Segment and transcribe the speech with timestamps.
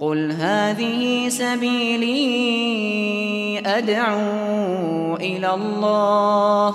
[0.00, 2.20] قل هذه سبيلي
[3.66, 6.74] أدعو إلى الله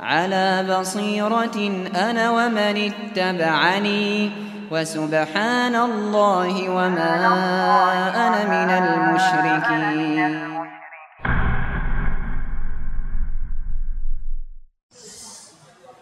[0.00, 1.58] على بصيرة
[1.96, 4.30] أنا ومن اتبعني
[4.70, 7.14] وسبحان الله وما
[8.14, 10.32] أنا من المشركين.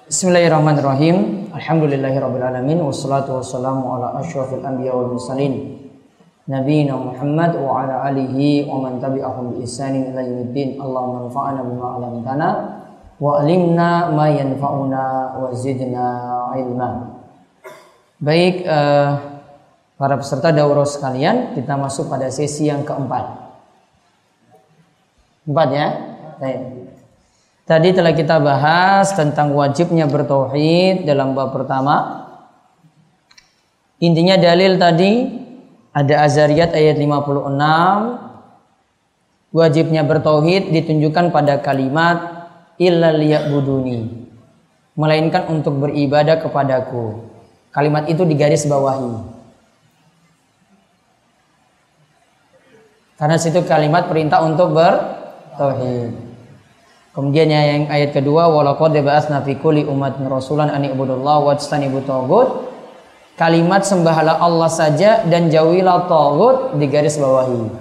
[0.08, 5.81] بسم الله الرحمن الرحيم الحمد لله رب العالمين والصلاة والسلام على أشرف الأنبياء والمرسلين
[6.42, 10.74] Nabiina Muhammad wa ala alihi wa man tabi'ahum bi ihsanin ila yaumiddin.
[10.74, 12.48] Allahumma anfa'na bima 'allamtana
[13.22, 15.04] wa 'allimna ma yanfa'una
[15.38, 16.08] wa zidna
[16.58, 17.14] ilma.
[18.18, 19.22] Baik uh,
[19.94, 23.22] para peserta daurah sekalian, kita masuk pada sesi yang keempat.
[25.46, 25.86] Empat ya.
[26.42, 26.60] Baik.
[27.62, 32.26] Tadi telah kita bahas tentang wajibnya bertauhid dalam bab pertama.
[34.02, 35.41] Intinya dalil tadi
[35.92, 37.52] ada Azariyat ayat 56
[39.52, 42.48] wajibnya bertauhid ditunjukkan pada kalimat
[42.80, 44.24] illa liya'buduni
[44.96, 47.28] melainkan untuk beribadah kepadaku.
[47.72, 49.32] Kalimat itu digaris bawahi.
[53.16, 56.12] Karena situ kalimat perintah untuk bertauhid.
[57.12, 62.71] Kemudian yang ayat kedua walaqad ba'atsna fi kulli ummatin rasulan an ibudullah wajtanibu tagut.
[63.42, 67.74] Kalimat sembahlah Allah saja dan jauhilah tagut di garis bawahi.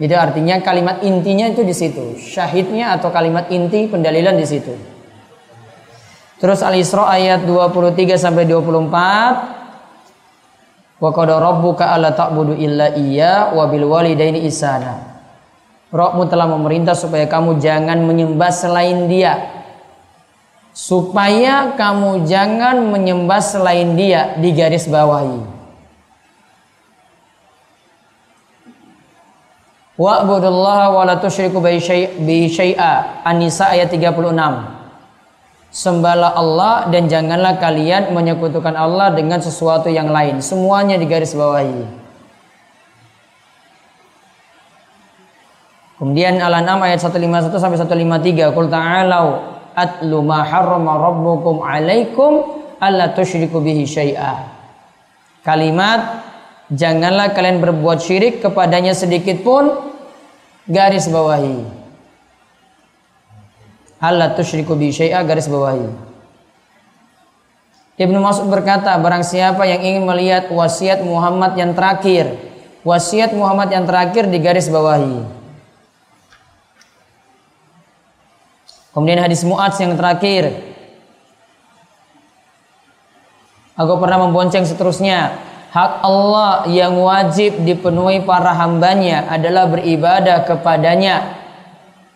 [0.00, 2.16] Jadi artinya kalimat intinya itu di situ.
[2.16, 4.72] Syahidnya atau kalimat inti pendalilan di situ.
[6.40, 10.96] Terus Al-Isra ayat 23 sampai 24.
[10.96, 15.20] Wa qad rabbuka alla ta'budu illa iya wa bil walidaini ihsana.
[15.92, 19.55] Rohmu telah memerintah supaya kamu jangan menyembah selain dia.
[20.76, 25.40] Supaya kamu jangan menyembah selain dia di garis bawahi.
[29.96, 31.80] Wa'budullaha wa la tusyriku bi
[32.52, 33.24] syai'a.
[33.24, 34.20] An-Nisa ayat 36.
[35.72, 40.44] Sembahlah Allah dan janganlah kalian menyekutukan Allah dengan sesuatu yang lain.
[40.44, 42.04] Semuanya di garis bawahi.
[45.96, 53.60] Kemudian Al-An'am ayat 151 sampai 153, "Qul ta'alau atlu ma harrama rabbukum 'alaikum alla tusyriku
[53.60, 54.48] bihi syai'a."
[55.44, 56.26] Kalimat
[56.72, 59.70] janganlah kalian berbuat syirik kepadanya sedikit pun
[60.66, 61.62] garis bawahi.
[64.02, 65.86] Allah tusyriku bihi syai'a garis bawahi.
[67.96, 72.28] Ibnu Mas'ud berkata, barang siapa yang ingin melihat wasiat Muhammad yang terakhir,
[72.84, 75.24] wasiat Muhammad yang terakhir di garis bawahi.
[78.96, 80.56] Kemudian hadis Mu'adz yang terakhir.
[83.76, 85.36] Aku pernah membonceng seterusnya.
[85.68, 91.36] Hak Allah yang wajib dipenuhi para hambanya adalah beribadah kepadanya.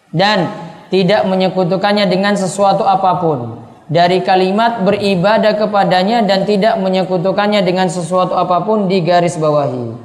[0.09, 0.49] Dan
[0.89, 3.61] tidak menyekutukannya dengan sesuatu apa pun.
[3.93, 10.01] Dari kalimat beribadah kepadanya dan tidak menyekutukannya dengan sesuatu apa pun di garis bawahi.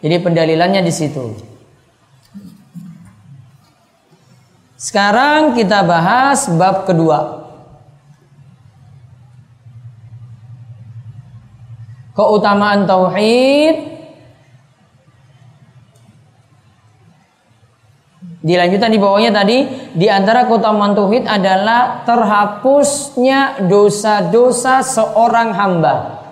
[0.00, 1.49] Jadi pendalilannya di situ.
[4.80, 7.44] Sekarang kita bahas bab kedua.
[12.16, 13.92] Keutamaan tauhid
[18.40, 26.24] Dilanjutkan di bawahnya tadi di antara keutamaan tauhid adalah terhapusnya dosa-dosa seorang hamba.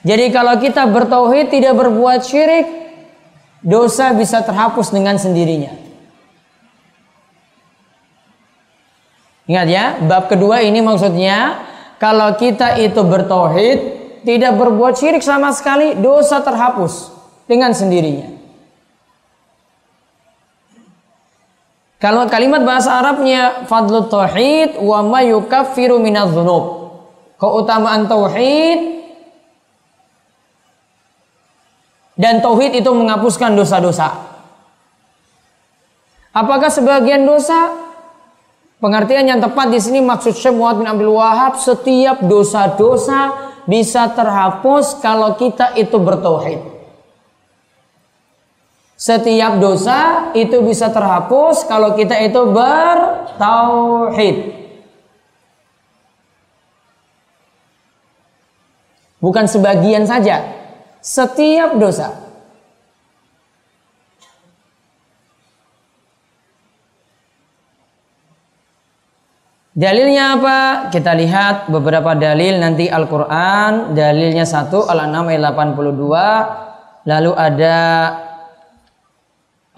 [0.00, 2.87] Jadi kalau kita bertauhid tidak berbuat syirik,
[3.62, 5.74] dosa bisa terhapus dengan sendirinya.
[9.48, 11.64] Ingat ya, bab kedua ini maksudnya
[11.96, 13.78] kalau kita itu bertauhid,
[14.22, 17.10] tidak berbuat syirik sama sekali, dosa terhapus
[17.48, 18.38] dengan sendirinya.
[21.98, 26.30] Kalau kalimat bahasa Arabnya fadlut tauhid wa ma yukaffiru minadz
[27.38, 28.97] Keutamaan tauhid
[32.18, 34.10] Dan tauhid itu menghapuskan dosa-dosa.
[36.34, 37.86] Apakah sebagian dosa?
[38.82, 43.34] Pengertian yang tepat di sini maksud Syekh Muhammad bin Abdul Wahab setiap dosa-dosa
[43.66, 46.58] bisa terhapus kalau kita itu bertauhid.
[48.98, 54.36] Setiap dosa itu bisa terhapus kalau kita itu bertauhid.
[59.18, 60.57] Bukan sebagian saja,
[61.00, 62.28] setiap dosa.
[69.78, 70.58] Dalilnya apa?
[70.90, 73.94] Kita lihat beberapa dalil nanti Al-Quran.
[73.94, 77.06] Dalilnya satu Al-An'am ayat 82.
[77.06, 77.76] Lalu ada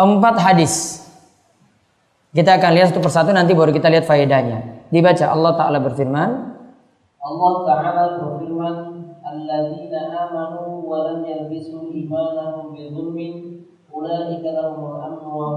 [0.01, 1.05] empat hadis.
[2.33, 4.89] Kita akan lihat satu persatu nanti baru kita lihat faedahnya.
[4.89, 6.31] Dibaca Allah Ta'ala berfirman.
[7.21, 9.00] Allah Ta'ala berfirman.
[9.51, 13.67] Alladzina amanu wa lam yalbisu imanahum bidhulmin.
[13.91, 15.49] Ulaika lahumul amnu wa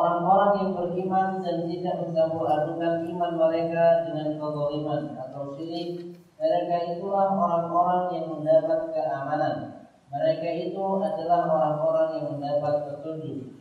[0.00, 7.36] orang-orang yang beriman dan tidak mencampur adukan iman mereka dengan kezaliman atau syirik mereka itulah
[7.36, 9.84] orang-orang yang mendapat keamanan.
[10.08, 13.60] Mereka itu adalah orang-orang yang mendapat petunjuk.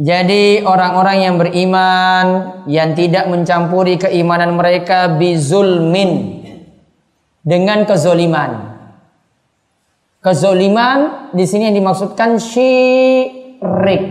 [0.00, 2.26] Jadi orang-orang yang beriman
[2.68, 6.39] yang tidak mencampuri keimanan mereka bizulmin
[7.40, 8.80] dengan kezoliman.
[10.20, 14.02] Kezoliman di sini yang dimaksudkan syirik.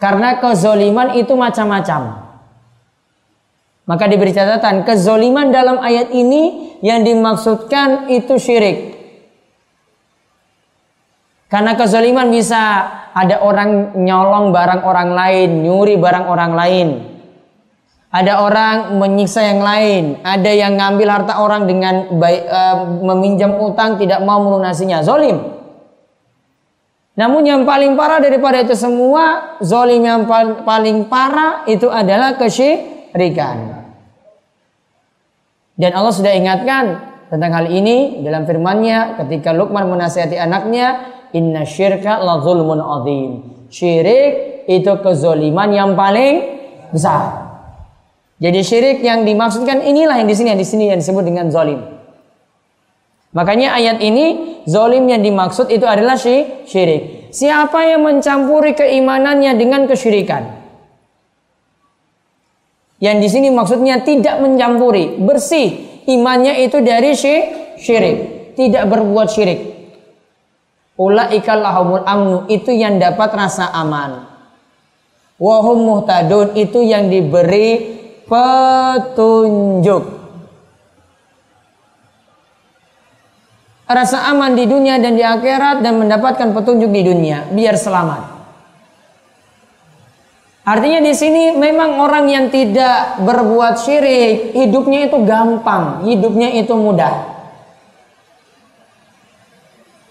[0.00, 2.32] Karena kezoliman itu macam-macam.
[3.84, 8.96] Maka diberi catatan, kezoliman dalam ayat ini yang dimaksudkan itu syirik.
[11.50, 17.09] Karena kezoliman bisa ada orang nyolong barang orang lain, nyuri barang orang lain.
[18.10, 22.76] Ada orang menyiksa yang lain, ada yang ngambil harta orang dengan baik, uh,
[23.06, 25.38] meminjam utang tidak mau melunasinya, zolim.
[27.14, 30.26] Namun yang paling parah daripada itu semua, zolim yang
[30.66, 33.78] paling parah itu adalah kesyirikan.
[35.78, 36.84] Dan Allah sudah ingatkan
[37.30, 43.30] tentang hal ini dalam firman-Nya ketika Luqman menasihati anaknya, "Inna syirka la zulmun azim."
[43.70, 46.58] Syirik itu kezoliman yang paling
[46.90, 47.39] besar.
[48.40, 51.76] Jadi syirik yang dimaksudkan inilah yang di sini yang di sini yang disebut dengan zolim.
[53.36, 57.30] Makanya ayat ini zolim yang dimaksud itu adalah syirik.
[57.30, 60.56] Siapa yang mencampuri keimanannya dengan kesyirikan?
[62.98, 67.12] Yang di sini maksudnya tidak mencampuri, bersih imannya itu dari
[67.78, 68.18] syirik,
[68.56, 69.60] tidak berbuat syirik.
[71.00, 74.26] Ulaika lahumul amnu itu yang dapat rasa aman.
[75.40, 77.99] Wahum muhtadun itu yang diberi
[78.30, 80.20] petunjuk.
[83.90, 88.38] rasa aman di dunia dan di akhirat dan mendapatkan petunjuk di dunia biar selamat.
[90.62, 97.42] Artinya di sini memang orang yang tidak berbuat syirik, hidupnya itu gampang, hidupnya itu mudah.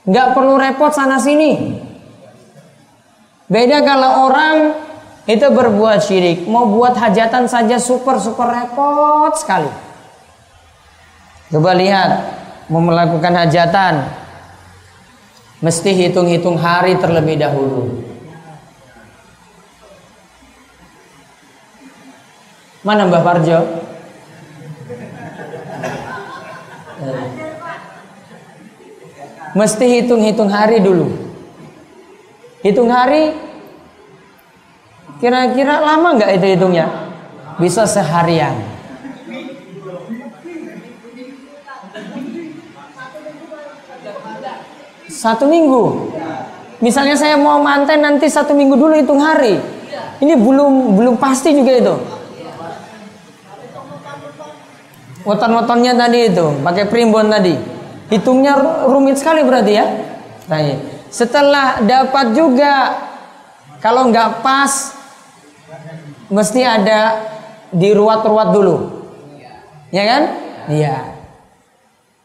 [0.04, 1.80] Nggak perlu repot sana sini.
[3.48, 4.56] Beda kalau orang
[5.26, 9.70] itu berbuat syirik, mau buat hajatan saja super super repot sekali.
[11.50, 12.12] Coba lihat
[12.70, 14.06] mau melakukan hajatan
[15.60, 18.06] mesti hitung-hitung hari terlebih dahulu.
[22.86, 23.60] Mana Mbah Parjo?
[29.58, 31.12] Mesti hitung-hitung hari dulu.
[32.62, 33.49] Hitung hari
[35.20, 36.88] kira-kira lama nggak itu hitungnya?
[37.60, 38.56] Bisa seharian.
[45.12, 46.16] Satu minggu.
[46.80, 49.60] Misalnya saya mau manten nanti satu minggu dulu hitung hari.
[50.24, 51.96] Ini belum belum pasti juga itu.
[55.28, 57.54] Woton-wotonnya tadi itu, pakai primbon tadi.
[58.08, 58.56] Hitungnya
[58.88, 59.86] rumit sekali berarti ya.
[60.48, 60.60] Nah,
[61.12, 62.98] setelah dapat juga
[63.84, 64.99] kalau nggak pas
[66.30, 67.20] mesti ada
[67.74, 68.78] diruat-ruat dulu.
[69.90, 70.24] Ya kan?
[70.70, 70.96] Iya.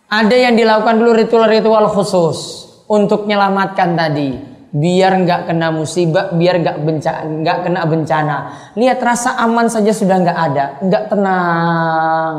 [0.09, 6.79] Ada yang dilakukan dulu ritual-ritual khusus untuk menyelamatkan tadi biar nggak kena musibah, biar nggak
[6.83, 8.37] bencana, nggak kena bencana.
[8.75, 12.35] Lihat rasa aman saja sudah nggak ada, nggak tenang.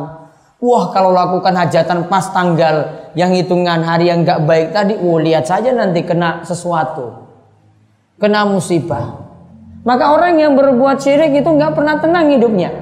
[0.60, 5.48] Wah kalau lakukan hajatan pas tanggal yang hitungan hari yang nggak baik tadi, wah lihat
[5.48, 7.24] saja nanti kena sesuatu,
[8.20, 9.25] kena musibah.
[9.86, 12.74] Maka orang yang berbuat syirik itu nggak pernah tenang hidupnya.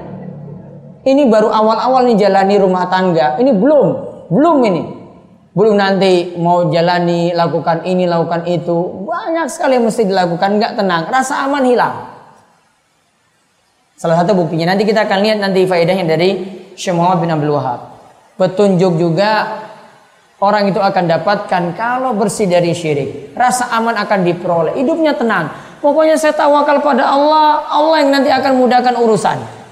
[1.03, 3.36] Ini baru awal-awal nih jalani rumah tangga.
[3.43, 3.88] Ini belum,
[4.31, 4.83] belum ini.
[5.51, 9.03] Belum nanti mau jalani lakukan ini lakukan itu.
[9.03, 11.12] Banyak sekali yang mesti dilakukan nggak tenang.
[11.12, 12.07] Rasa aman hilang.
[14.00, 14.72] Salah satu buktinya.
[14.72, 16.39] Nanti kita akan lihat nanti faedahnya dari
[16.79, 18.00] Syekh bin Abdul Wahab.
[18.39, 19.60] Petunjuk juga
[20.39, 23.36] orang itu akan dapatkan kalau bersih dari syirik.
[23.36, 24.74] Rasa aman akan diperoleh.
[24.79, 25.51] Hidupnya tenang
[25.83, 29.63] pokoknya saya tawakal pada Allah Allah yang nanti akan mudahkan urusan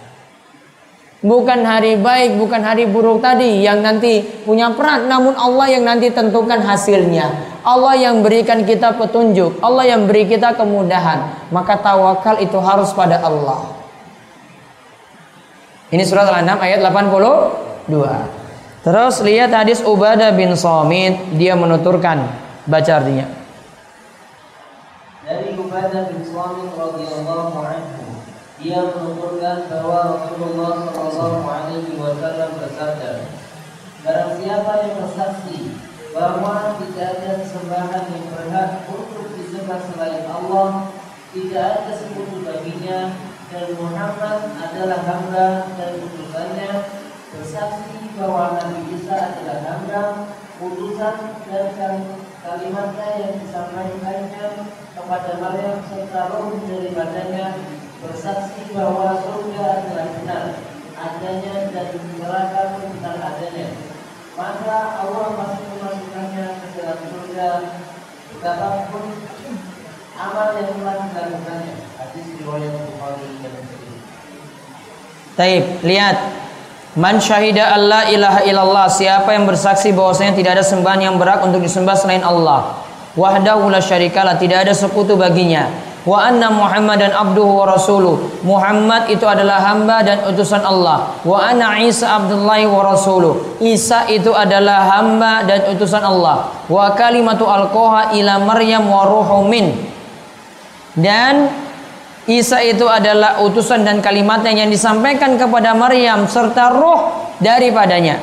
[1.21, 6.09] Bukan hari baik, bukan hari buruk tadi yang nanti punya peran, namun Allah yang nanti
[6.09, 7.29] tentukan hasilnya.
[7.61, 11.45] Allah yang berikan kita petunjuk, Allah yang beri kita kemudahan.
[11.53, 13.69] Maka tawakal itu harus pada Allah.
[15.93, 18.81] Ini surat Al-An'am ayat 82.
[18.81, 22.33] Terus lihat hadis Ubadah bin Somit, dia menuturkan
[22.65, 23.40] baca artinya.
[25.81, 28.21] Ubadah bin Somit radhiyallahu anhu,
[28.61, 33.25] dia menuturkan bahwa Rasulullah Shallallahu alaihi wasallam bersabda,
[34.05, 35.73] Barang siapa yang bersaksi
[36.13, 40.93] bahwa tidak ada sembahan yang berhak untuk disembah selain Allah,
[41.33, 43.17] tidak ada sekutu baginya
[43.49, 46.71] dan Muhammad adalah hamba dan utusannya
[47.51, 50.03] bersaksi bahwa Nabi Isa adalah hamba
[50.63, 51.99] utusan dan
[52.39, 57.59] kalimatnya yang disampaikannya kepada Maryam serta roh daripadanya
[57.99, 60.43] bersaksi bahwa surga adalah benar
[60.95, 61.91] adanya dan
[62.23, 63.67] neraka benar adanya.
[64.39, 67.49] Maka Allah masih memasukkannya ke dalam surga.
[68.31, 69.05] Betapapun
[70.15, 71.75] amal yang telah dilakukannya.
[71.99, 73.95] Hadis riwayat Bukhari dan Muslim.
[75.35, 76.17] Taib, lihat
[76.99, 81.63] Man syahida Allah ilaha illallah Siapa yang bersaksi bahwasanya tidak ada sembahan yang berhak untuk
[81.63, 82.83] disembah selain Allah?
[83.15, 85.71] Wahdahu la syarikalah Tidak ada sekutu baginya.
[86.01, 88.41] Wa anna Muhammadan abduhu wa rasuluh.
[88.41, 91.13] Muhammad itu adalah hamba dan utusan Allah.
[91.21, 93.61] Wa anna Isa abdullahi wa rasuluh.
[93.61, 96.49] Isa itu adalah hamba dan utusan Allah.
[96.65, 99.77] Wa kalimatu alkoha ila Maryam wa ruhu min.
[100.97, 101.53] Dan
[102.29, 108.21] Isa itu adalah utusan dan kalimatnya yang disampaikan kepada Maryam serta roh daripadanya.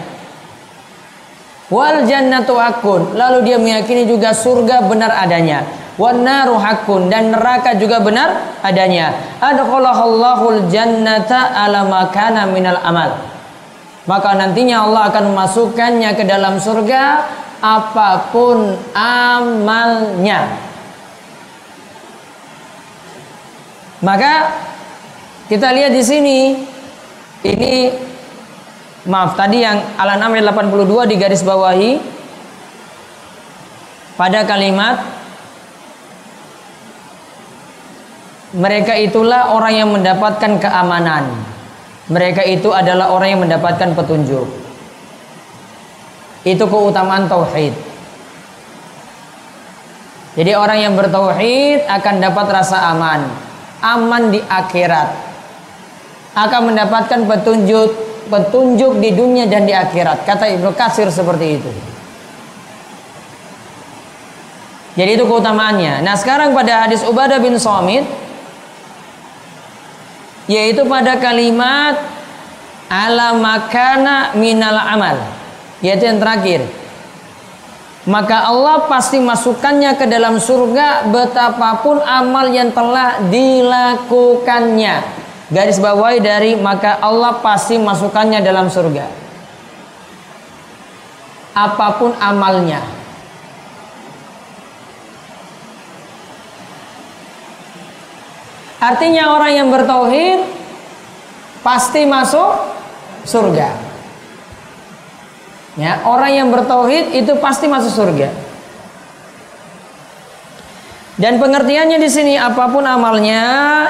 [1.68, 3.18] Wal jannatu hakun.
[3.18, 5.66] Lalu dia meyakini juga surga benar adanya.
[5.98, 9.18] Wan naru hakun dan neraka juga benar adanya.
[9.42, 13.18] Adkhalahallahu jannata ala makana minal amal.
[14.06, 17.26] Maka nantinya Allah akan memasukkannya ke dalam surga
[17.58, 20.67] apa pun amalnya.
[23.98, 24.54] Maka
[25.50, 26.38] kita lihat di sini
[27.42, 27.90] ini
[29.10, 31.98] maaf tadi yang Al-An'am 82 di garis bawahi
[34.14, 35.02] pada kalimat
[38.54, 41.28] mereka itulah orang yang mendapatkan keamanan.
[42.08, 44.48] Mereka itu adalah orang yang mendapatkan petunjuk.
[46.46, 47.76] Itu keutamaan tauhid.
[50.38, 53.47] Jadi orang yang bertauhid akan dapat rasa aman
[53.82, 55.26] aman di akhirat.
[56.38, 57.90] Akan mendapatkan petunjuk
[58.28, 60.22] petunjuk di dunia dan di akhirat.
[60.22, 61.70] Kata Ibnu Katsir seperti itu.
[64.98, 66.02] Jadi itu keutamaannya.
[66.02, 68.02] Nah sekarang pada hadis Ubadah bin Somit
[70.50, 71.94] yaitu pada kalimat
[72.90, 75.16] ala makana minal amal.
[75.78, 76.66] Yaitu yang terakhir
[78.08, 85.04] maka Allah pasti masukkannya ke dalam surga betapapun amal yang telah dilakukannya.
[85.52, 89.04] Garis bawahi dari maka Allah pasti masukkannya dalam surga.
[91.52, 92.80] Apa pun amalnya.
[98.80, 100.48] Artinya orang yang bertauhid
[101.60, 102.56] pasti masuk
[103.28, 103.87] surga.
[105.78, 108.34] Ya, orang yang bertauhid itu pasti masuk surga.
[111.18, 113.42] Dan pengertiannya di sini apa pun amalnya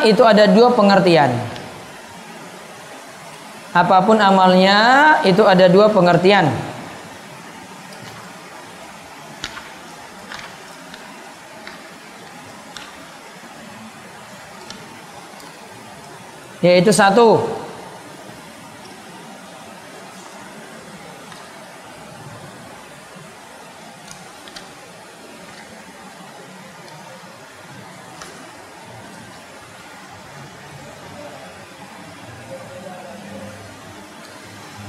[0.05, 1.33] itu ada dua pengertian.
[3.73, 4.77] Apa pun amalnya
[5.25, 6.53] itu ada dua pengertian.
[16.61, 17.58] Yaitu satu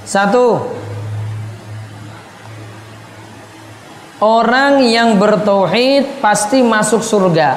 [0.09, 0.65] Satu
[4.19, 7.55] Orang yang bertauhid pasti masuk surga.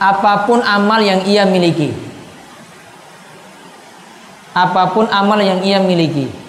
[0.00, 1.92] Apa pun amal yang ia miliki.
[4.56, 6.43] Apa pun amal yang ia miliki.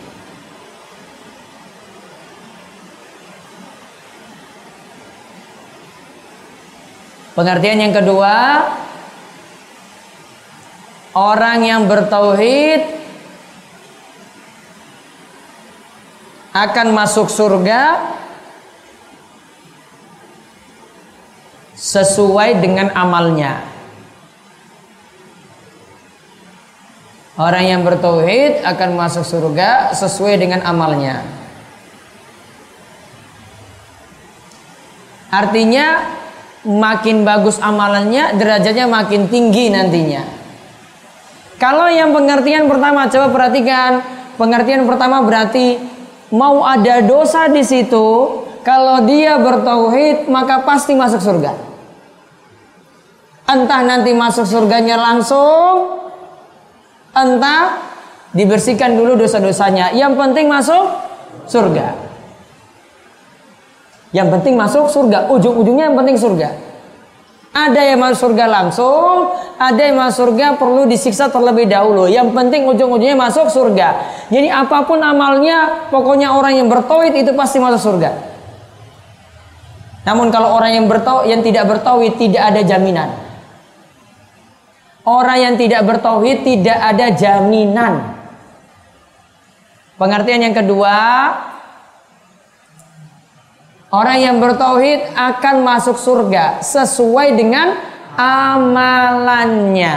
[7.35, 8.63] Pengertian yang kedua,
[11.11, 12.79] orang yang bertauhid
[16.55, 18.15] akan masuk surga
[21.75, 23.67] sesuai dengan amalnya.
[27.35, 31.19] Orang yang bertauhid akan masuk surga sesuai dengan amalnya.
[35.27, 36.15] Artinya
[36.65, 40.25] makin bagus amalannya, derajatnya makin tinggi nantinya.
[41.55, 44.03] Kalau yang pengertian pertama, coba perhatikan.
[44.35, 45.79] Pengertian pertama berarti
[46.35, 51.55] mau ada dosa di situ, kalau dia bertauhid maka pasti masuk surga.
[53.45, 56.03] Entah nanti masuk surganya langsung,
[57.15, 57.79] entah
[58.35, 59.95] dibersihkan dulu dosa-dosanya.
[59.95, 60.83] Yang penting masuk
[61.47, 62.04] surga.
[64.15, 65.27] Yang penting masuk surga.
[65.27, 66.55] Ujung-ujungnya yang penting surga.
[67.51, 72.07] Ada yang masuk surga langsung, ada yang masuk surga perlu disiksa terlebih dahulu.
[72.07, 74.07] Yang penting ujung-ujungnya masuk surga.
[74.31, 78.11] Jadi apa pun amalnya, pokoknya orang yang bertauhid itu pasti masuk surga.
[80.07, 83.09] Namun kalau orang yang bertauhid yang tidak bertauhid tidak ada jaminan.
[85.03, 87.93] Orang yang tidak bertauhid tidak ada jaminan.
[89.95, 90.97] Pengertian yang kedua,
[93.95, 97.79] orang yang bertauhid akan masuk surga sesuai dengan
[98.19, 99.95] amalannya.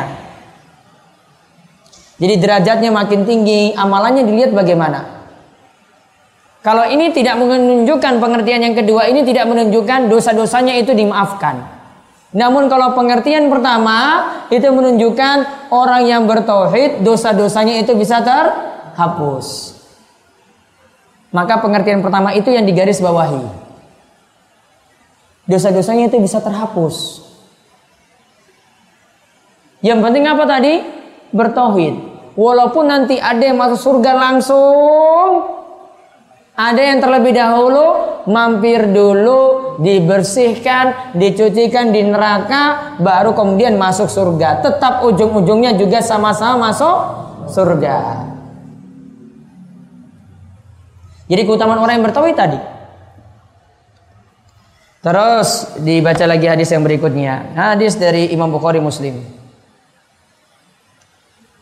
[2.19, 5.19] Jadi derajatnya makin tinggi, amalannya dilihat bagaimana.
[6.63, 11.63] Kalau ini tidak menunjukkan pengertian yang kedua ini tidak menunjukkan dosa-dosanya itu dimaafkan.
[12.35, 19.79] Namun kalau pengertian pertama itu menunjukkan orang yang bertauhid dosa-dosanya itu bisa terhapus.
[21.31, 23.68] Maka pengertian pertama itu yang digaris bawahi.
[25.49, 27.25] Dosa-dosanya itu bisa terhapus.
[29.81, 30.75] Yang penting apa tadi?
[31.33, 31.95] Bertauhid.
[32.37, 35.59] Walaupun nanti ada yang masuk surga langsung,
[36.55, 37.87] ada yang terlebih dahulu
[38.29, 44.61] mampir dulu, dibersihkan, dicucikan di neraka, baru kemudian masuk surga.
[44.61, 46.97] Tetap ujung-ujungnya juga sama-sama masuk
[47.51, 48.29] surga.
[51.29, 52.78] Jadi keutamaan orang yang bertauhid tadi.
[54.99, 57.55] Terus dibaca lagi hadis yang berikutnya.
[57.55, 59.23] Hadis dari Imam Bukhari Muslim.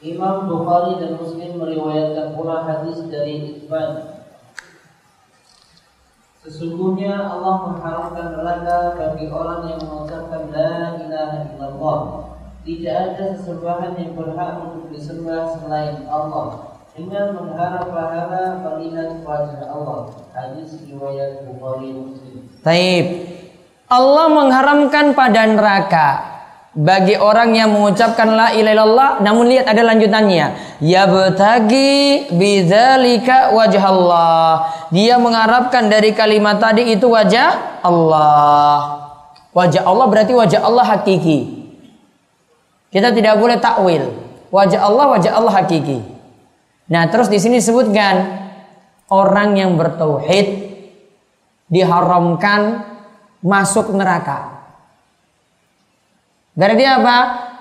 [0.00, 4.16] Imam Bukhari dan Muslim meriwayatkan pula hadis dari Ibn.
[6.46, 12.00] Sesungguhnya Allah mengharamkan neraka bagi orang yang mengucapkan la ilaha illallah.
[12.64, 20.16] Tidak ada sesembahan yang berhak untuk disembah selain Allah dengan mengharap pahala melihat wajah Allah.
[20.32, 22.48] Hadis riwayat Bukhari Muslim.
[22.64, 23.06] Taib.
[23.86, 26.08] Allah mengharamkan pada neraka
[26.76, 33.84] bagi orang yang mengucapkan la ilaha illallah namun lihat ada lanjutannya ya betagi bidzalika wajah
[33.86, 34.50] Allah
[34.92, 38.76] dia mengharapkan dari kalimat tadi itu wajah Allah
[39.56, 41.64] wajah Allah berarti wajah Allah hakiki
[42.92, 44.12] kita tidak boleh takwil
[44.52, 46.15] wajah Allah wajah Allah hakiki
[46.86, 48.14] Nah, terus di sini disebutkan
[49.10, 50.70] orang yang bertauhid
[51.66, 52.86] diharamkan
[53.42, 54.54] masuk neraka.
[56.54, 57.16] Berarti apa?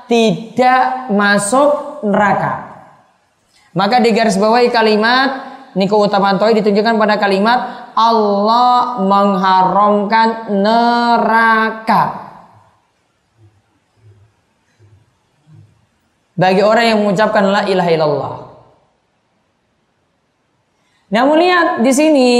[0.05, 2.53] Tidak masuk neraka.
[3.75, 12.03] Maka di garis bawahi kalimat Niko Utamantoy ditunjukkan pada kalimat Allah mengharamkan neraka.
[16.39, 18.44] Bagi orang yang mengucapkan la ilaha illallah.
[21.13, 22.31] Namun lihat di sini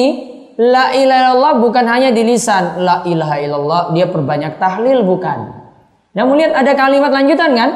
[0.57, 5.51] la ilaha illallah bukan hanya di lisan, la ilaha illallah dia perbanyak tahlil bukan.
[6.15, 7.69] Namun lihat ada kalimat lanjutan kan?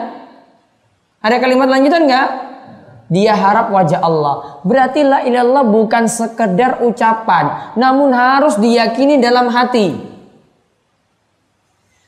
[1.19, 2.27] Ada kalimat lanjutan enggak?
[3.09, 4.63] Dia harap wajah Allah.
[4.63, 10.09] Berarti la ilaha illallah bukan sekedar ucapan, namun harus diyakini dalam hati.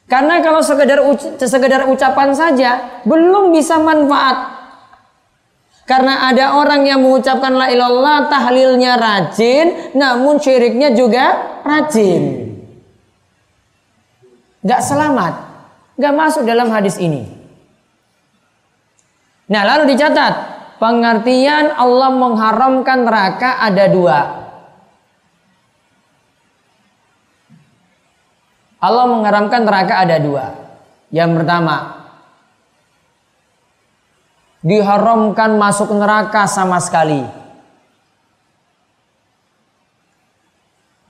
[0.08, 1.00] Karena kalau sekedar
[1.40, 4.61] sekedar ucapan saja belum bisa manfaat.
[5.86, 12.54] Karena ada orang yang mengucapkan la ilallah tahlilnya rajin, namun syiriknya juga rajin.
[14.62, 15.34] Gak selamat,
[15.98, 17.26] gak masuk dalam hadis ini.
[19.52, 20.34] Nah lalu dicatat,
[20.80, 24.20] pengertian Allah mengharamkan neraka ada dua.
[28.82, 30.46] Allah mengharamkan neraka ada dua.
[31.14, 32.01] Yang pertama,
[34.62, 37.26] diharamkan masuk neraka sama sekali.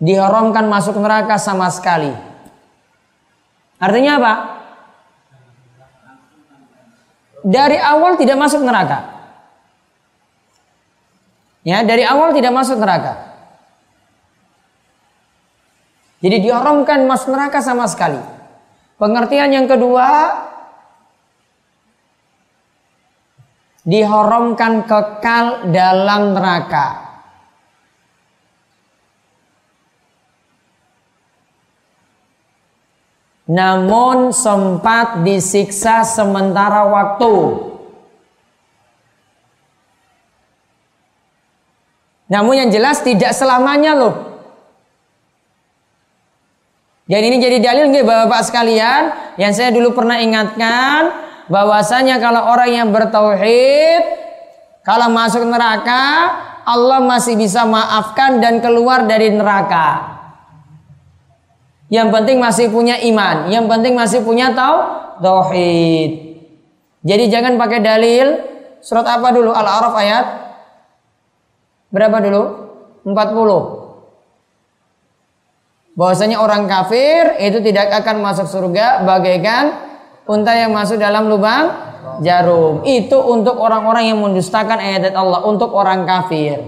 [0.02, 2.10] Diharamkan masuk neraka sama sekali.
[3.78, 4.34] Artinya apa?
[7.46, 9.00] Dari awal tidak masuk neraka.
[11.62, 13.30] Ya, dari awal tidak masuk neraka.
[16.22, 18.22] Jadi diharamkan masuk neraka sama sekali.
[18.98, 20.08] Pengertian yang kedua,
[23.84, 27.12] diharamkan kekal dalam neraka.
[33.52, 37.68] namun sempat disiksa sementara waktu.
[42.32, 44.16] Namun yang jelas tidak selamanya loh.
[47.12, 49.02] Dan ini jadi dalil nggih Bapak-bapak sekalian
[49.36, 51.12] yang saya dulu pernah ingatkan
[51.52, 54.24] bahwasanya kalau orang yang bertauhid
[54.88, 56.32] kalau masuk neraka
[56.64, 60.08] Allah masih bisa maafkan dan keluar dari neraka.
[61.92, 66.40] Yang penting masih punya iman, yang penting masih punya tau tauhid.
[67.04, 68.40] Jadi jangan pakai dalil
[68.80, 70.26] surat apa dulu Al-A'raf ayat
[71.92, 72.44] berapa dulu?
[73.04, 73.82] 40.
[75.98, 79.91] Bahwasanya orang kafir itu tidak akan masuk surga bagaikan
[80.30, 81.72] unta yang masuk dalam lubang
[82.22, 82.86] jarum.
[82.86, 86.62] Itu untuk orang-orang yang mendustakan ayat Allah, untuk orang kafir.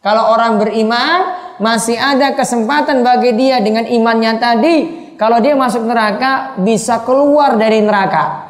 [0.00, 4.76] Kalau orang beriman masih ada kesempatan bagi dia dengan imannya tadi.
[5.20, 8.48] Kalau dia masuk neraka bisa keluar dari neraka.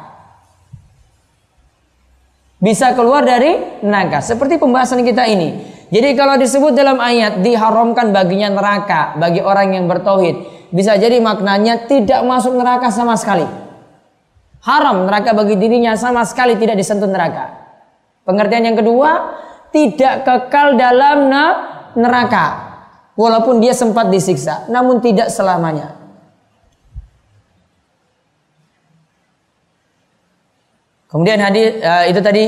[2.61, 4.23] Bisa keluar dari neraka.
[4.23, 5.67] Seperti pembahasan kita ini.
[5.91, 11.83] Jadi kalau disebut dalam ayat diharamkan baginya neraka bagi orang yang bertauhid, bisa jadi maknanya
[11.91, 13.43] tidak masuk neraka sama sekali.
[14.61, 17.49] Haram neraka bagi dirinya sama sekali tidak disentuh neraka.
[18.21, 19.09] Pengertian yang kedua,
[19.73, 21.31] tidak kekal dalam
[21.95, 22.45] neraka
[23.15, 25.95] walaupun dia sempat disiksa namun tidak selamanya
[31.11, 32.43] kemudian hadis uh, itu tadi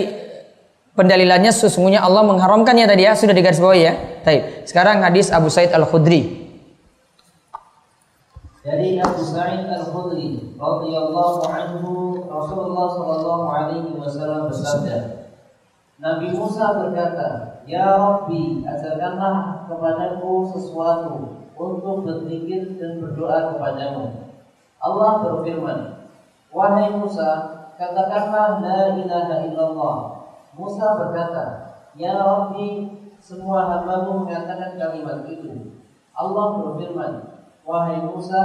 [0.95, 4.43] pendalilannya sesungguhnya Allah mengharamkannya tadi ya sudah digarisbawahi ya Taib.
[4.67, 6.43] sekarang hadis Abu Said Al Khudri
[8.63, 10.02] dari Abu Sa'id Al-Khudri
[10.63, 11.91] radhiyallahu anhu
[12.31, 15.23] Rasulullah sallallahu alaihi wasallam bersabda
[16.03, 17.27] Nabi Musa berkata,
[17.63, 24.35] Ya Rabbi, ajarkanlah kepadaku sesuatu untuk berzikir dan berdoa kepadamu.
[24.83, 25.79] Allah berfirman,
[26.51, 27.29] Wahai Musa,
[27.79, 29.95] katakanlah la ilaha illallah.
[30.59, 31.45] Musa berkata,
[31.95, 35.71] Ya Rabbi, semua hambamu mengatakan kalimat itu.
[36.11, 37.13] Allah berfirman,
[37.63, 38.43] Wahai Musa,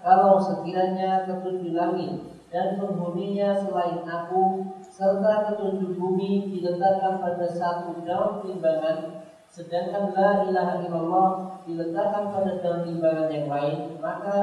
[0.00, 8.42] kalau sekiranya ketujuh langit dan penghuninya selain aku serta ketujuh bumi diletakkan pada satu daun
[8.42, 11.28] timbangan sedangkan la ilaha illallah
[11.68, 14.36] diletakkan pada daun timbangan yang lain maka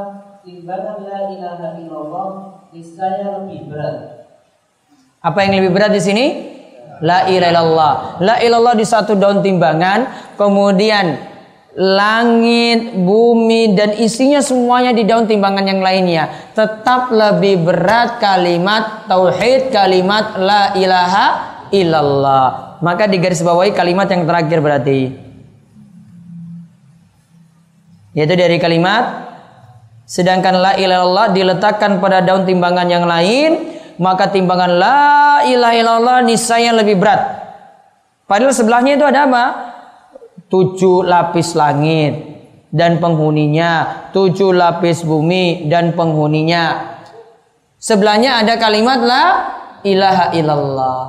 [0.45, 2.29] timbangan la ilaha illallah
[2.71, 4.27] niscaya lebih berat.
[5.23, 6.25] Apa yang lebih berat di sini?
[7.03, 7.93] La ilaha illallah.
[8.23, 11.36] La ilallah di satu daun timbangan kemudian
[11.77, 16.49] langit, bumi dan isinya semuanya di daun timbangan yang lainnya.
[16.57, 21.25] Tetap lebih berat kalimat tauhid kalimat la ilaha
[21.69, 22.81] illallah.
[22.81, 25.13] Maka digarisbawahi kalimat yang terakhir berarti.
[28.17, 29.29] Yaitu dari kalimat
[30.09, 35.01] sedangkan la ilaha illallah diletakkan pada daun timbangan yang lain maka timbangan la
[35.45, 37.21] ilaha illallah niscaya lebih berat.
[38.25, 39.45] Padahal sebelahnya itu ada apa
[40.47, 42.13] tujuh lapis langit
[42.71, 46.97] dan penghuninya, tujuh lapis bumi dan penghuninya.
[47.77, 49.25] Sebelahnya ada kalimat la
[49.85, 51.05] ilaha illallah.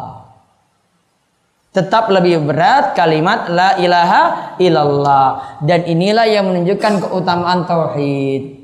[1.69, 8.59] Tetap lebih berat kalimat la ilaha illallah dan inilah yang menunjukkan keutamaan tauhid.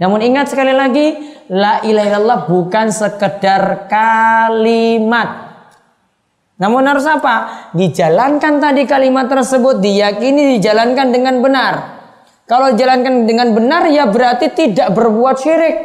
[0.00, 1.14] Namun ingat sekali lagi,
[1.52, 5.41] la ilaha illallah bukan sekedar kalimat.
[6.62, 7.66] Namun harus apa?
[7.74, 11.74] Dijalankan tadi kalimat tersebut, diyakini dijalankan dengan benar.
[12.46, 15.76] Kalau dijalankan dengan benar ya berarti tidak berbuat syirik.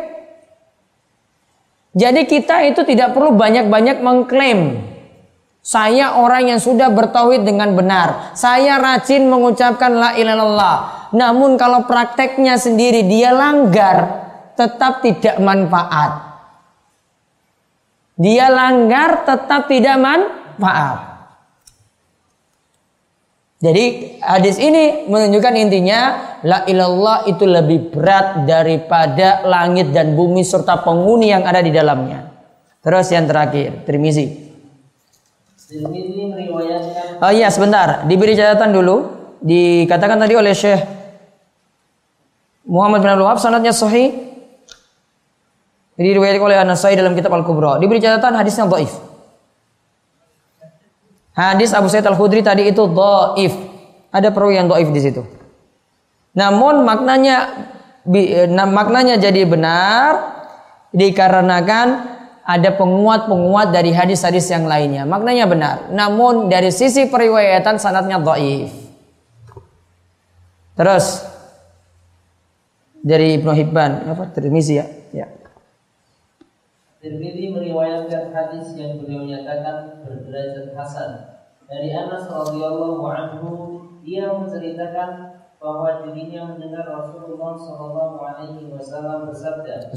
[1.98, 4.86] Jadi kita itu tidak perlu banyak-banyak mengklaim.
[5.66, 8.38] Saya orang yang sudah bertauhid dengan benar.
[8.38, 10.78] Saya rajin mengucapkan la ilaha illallah.
[11.18, 16.22] Namun kalau prakteknya sendiri dia langgar, tetap tidak manfaat.
[18.13, 21.17] Dia langgar tetap tidak manfaat maaf.
[23.58, 26.00] Jadi hadis ini menunjukkan intinya
[26.46, 32.30] la ilallah itu lebih berat daripada langit dan bumi serta penghuni yang ada di dalamnya.
[32.86, 34.46] Terus yang terakhir, Tirmizi.
[37.17, 39.17] Oh iya sebentar, diberi catatan dulu.
[39.41, 40.82] Dikatakan tadi oleh Syekh
[42.70, 44.13] Muhammad bin Abdul Wahab sanadnya sahih.
[45.98, 47.82] Diriwayatkan oleh An-Nasai dalam kitab Al-Kubra.
[47.82, 49.07] Diberi catatan hadisnya dhaif.
[51.38, 53.54] Hadis Abu Sa'id Al-Khudri tadi itu dhaif.
[54.10, 55.21] Ada perawi yang dhaif di situ.
[56.34, 57.69] Namun maknanya
[58.10, 60.34] eh, maknanya jadi benar
[60.89, 65.06] dikarenakan ada penguat-penguat dari hadis-hadis yang lainnya.
[65.06, 65.76] Maknanya benar.
[65.93, 68.73] Namun dari sisi periwayatan sanatnya dhaif.
[70.73, 71.21] Terus
[73.06, 74.97] dari Ibnu Hibban apa Tirmizi ya
[76.98, 81.12] Tirmidzi meriwayatkan hadis yang beliau nyatakan berderajat hasan.
[81.70, 83.52] Dari Anas radhiyallahu anhu
[84.02, 89.90] ia menceritakan bahwa dirinya mendengar Rasulullah Shallallahu alaihi wasallam bersabda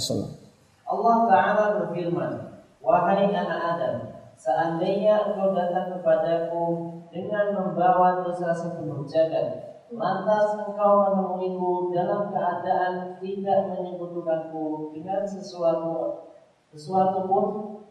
[0.89, 2.33] Allah taala berfirman
[2.81, 3.97] wahai anak Adam
[4.41, 6.65] seandainya engkau datang kepadaku
[7.13, 16.30] dengan membawa dosa sepenuh jagat lantas engkau menemuiku dalam keadaan tidak menyekutukanku dengan sesuatu
[16.71, 17.45] sesuatu pun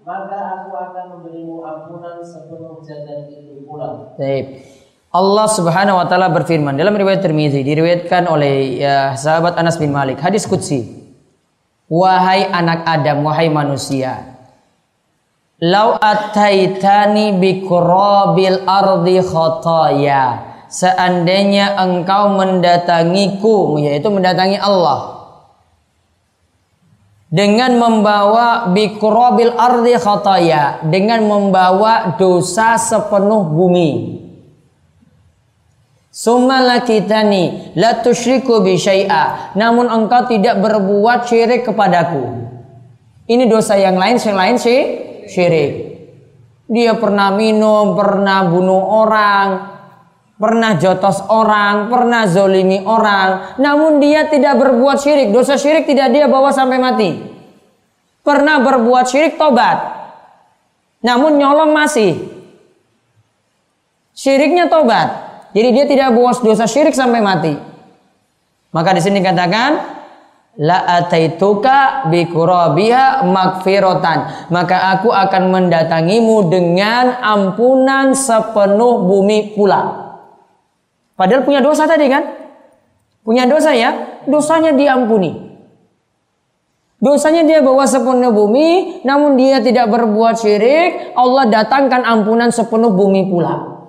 [0.08, 4.16] maka aku akan memberimu ampunan sepenuh jagat itu pula.
[4.16, 4.64] Baik.
[5.12, 10.22] Allah Subhanahu wa taala berfirman dalam riwayat Tirmizi diriwayatkan oleh ya, sahabat Anas bin Malik
[10.22, 10.86] hadis qudsi
[11.90, 14.38] Wahai anak Adam wahai manusia
[15.58, 25.19] Lau ataitani bi kurabil ardi khotaya Seandainya engkau mendatangiku yaitu mendatangi Allah
[27.30, 34.18] dengan membawa bikrobil ardi khataya dengan membawa dosa sepenuh bumi.
[36.10, 39.54] Summa kitani la tusyriku bi syai'a.
[39.54, 42.50] Namun engkau tidak berbuat syirik kepadaku.
[43.30, 44.82] Ini dosa yang lain yang lain sih
[45.30, 45.72] syirik.
[46.66, 49.79] Dia pernah minum pernah bunuh orang
[50.40, 55.36] pernah jotos orang, pernah zolimi orang, namun dia tidak berbuat syirik.
[55.36, 57.12] Dosa syirik tidak dia bawa sampai mati.
[58.24, 59.78] Pernah berbuat syirik tobat,
[61.04, 62.16] namun nyolong masih.
[64.16, 65.08] Syiriknya tobat,
[65.52, 67.54] jadi dia tidak bawa dosa syirik sampai mati.
[68.72, 70.00] Maka di sini katakan
[70.60, 72.28] la ataituka bi
[73.24, 80.09] magfiratan maka aku akan mendatangimu dengan ampunan sepenuh bumi pula
[81.20, 82.24] Padahal punya dosa tadi kan?
[83.28, 84.24] Punya dosa ya?
[84.24, 85.36] Dosanya diampuni.
[87.00, 93.28] Dosanya dia bawa sepenuh bumi, namun dia tidak berbuat syirik, Allah datangkan ampunan sepenuh bumi
[93.28, 93.84] pula.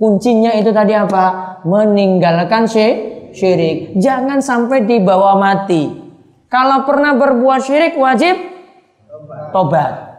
[0.00, 1.58] Kuncinya itu tadi apa?
[1.68, 2.64] Meninggalkan
[3.32, 3.92] syirik.
[4.00, 5.88] Jangan sampai dibawa mati.
[6.48, 8.40] Kalau pernah berbuat syirik wajib
[9.52, 10.16] tobat.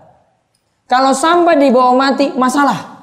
[0.89, 2.98] Kalau sampai dibawa mati masalah.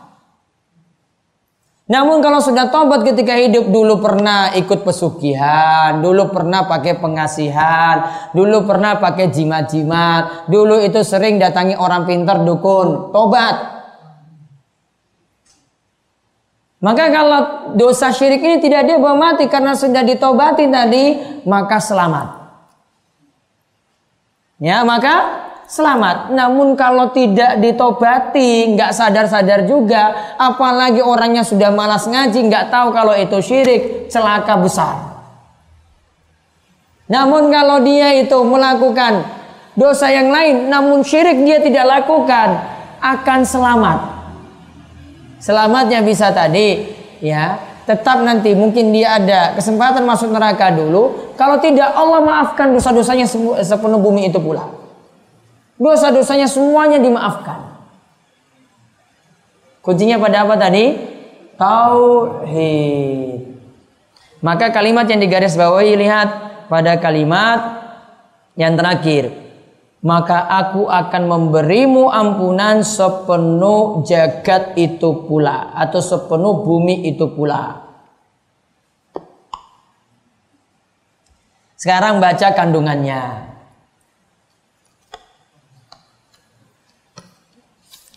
[1.86, 8.66] Namun kalau sudah tobat ketika hidup dulu pernah ikut pesugihan, dulu pernah pakai pengasihan, dulu
[8.66, 13.78] pernah pakai jimat-jimat, dulu itu sering datangi orang pintar dukun, tobat.
[16.82, 17.40] Maka kalau
[17.78, 21.04] dosa syirik ini tidak dia bawa mati karena sudah ditobati tadi,
[21.46, 22.28] maka selamat.
[24.58, 26.30] Ya, maka selamat.
[26.32, 33.14] Namun kalau tidak ditobati, nggak sadar-sadar juga, apalagi orangnya sudah malas ngaji, nggak tahu kalau
[33.14, 34.94] itu syirik, celaka besar.
[37.06, 39.26] Namun kalau dia itu melakukan
[39.78, 42.62] dosa yang lain, namun syirik dia tidak lakukan,
[42.98, 43.98] akan selamat.
[45.38, 46.90] Selamatnya bisa tadi,
[47.22, 51.34] ya, tetap nanti mungkin dia ada kesempatan masuk neraka dulu.
[51.38, 53.30] Kalau tidak Allah maafkan dosa-dosanya
[53.62, 54.85] sepenuh bumi itu pula.
[55.76, 57.76] Dosa-dosanya semuanya dimaafkan.
[59.84, 60.96] Kuncinya pada apa tadi?
[61.60, 63.40] Tauhid.
[64.40, 66.28] Maka kalimat yang digaris bawahi lihat
[66.68, 67.60] pada kalimat
[68.58, 69.32] yang terakhir.
[70.04, 77.86] Maka aku akan memberimu ampunan sepenuh jagat itu pula atau sepenuh bumi itu pula.
[81.74, 83.55] Sekarang baca kandungannya.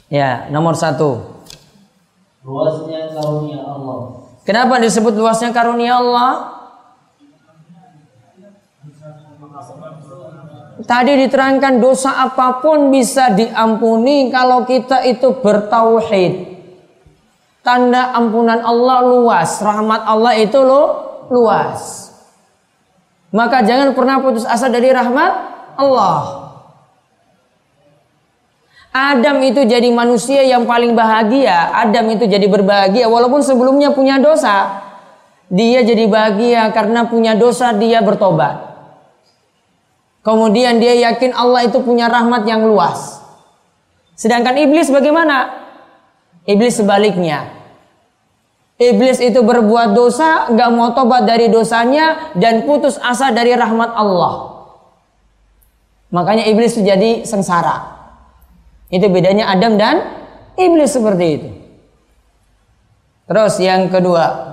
[0.10, 1.22] Ya, nomor satu.
[2.42, 4.26] Luasnya karunia Allah.
[4.42, 6.58] Kenapa disebut luasnya karunia Allah?
[10.80, 16.58] Tadi diterangkan dosa apa pun bisa diampuni kalau kita itu bertauhid.
[17.62, 20.84] Tanda ampunan Allah luas, rahmat Allah itu lo
[21.30, 22.10] luas.
[23.30, 25.32] Maka jangan pernah putus asa dari rahmat
[25.78, 26.49] Allah.
[28.90, 31.70] Adam itu jadi manusia yang paling bahagia.
[31.78, 34.82] Adam itu jadi berbahagia walaupun sebelumnya punya dosa.
[35.50, 38.70] Dia jadi bahagia karena punya dosa dia bertobat.
[40.26, 43.22] Kemudian dia yakin Allah itu punya rahmat yang luas.
[44.18, 45.54] Sedangkan iblis bagaimana?
[46.50, 47.50] Iblis sebaliknya.
[48.80, 54.66] Iblis itu berbuat dosa, gak mau tobat dari dosanya dan putus asa dari rahmat Allah.
[56.10, 57.99] Makanya iblis jadi sengsara.
[58.90, 60.02] Itu bedanya Adam dan
[60.58, 61.50] iblis seperti itu.
[63.30, 64.50] Terus yang kedua,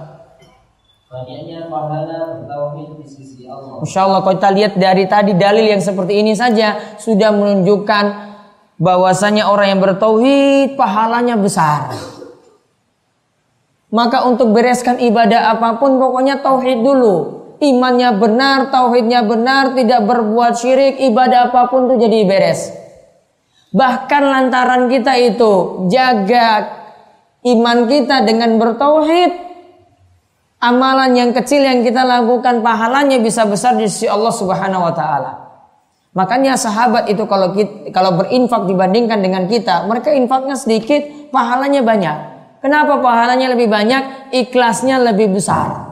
[1.07, 3.81] Banyaknya pahala bertauhid di sisi Allah.
[3.81, 8.05] Masya Allah kalau kita lihat dari tadi dalil yang seperti ini saja sudah menunjukkan
[8.77, 11.94] bahwasanya orang yang bertauhid pahalanya besar.
[13.88, 17.16] Maka untuk bereskan ibadah apa pun pokoknya tauhid dulu.
[17.64, 22.86] Imannya benar, tauhidnya benar, tidak berbuat syirik, ibadah apa pun itu jadi beres.
[23.77, 26.65] Bahkan lantaran kita itu jaga
[27.45, 29.33] iman kita dengan bertauhid,
[30.65, 35.33] amalan yang kecil yang kita lakukan pahalanya bisa besar di sisi Allah Subhanahu wa taala.
[36.17, 42.17] Makanya sahabat itu kalau kita, kalau berinfak dibandingkan dengan kita, mereka infaknya sedikit, pahalanya banyak.
[42.65, 44.33] Kenapa pahalanya lebih banyak?
[44.33, 45.85] Ikhlasnya lebih besar.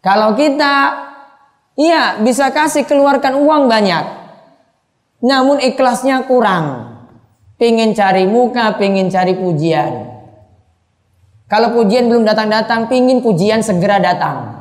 [0.00, 1.04] Kalau kita
[1.76, 4.23] iya bisa kasih keluarkan uang banyak.
[5.24, 6.92] Namun ikhlasnya kurang.
[7.56, 10.12] Pengen cari muka, pengen cari pujian.
[11.48, 14.52] Kalau pujian belum datang-datang, pingin pujian segera datang.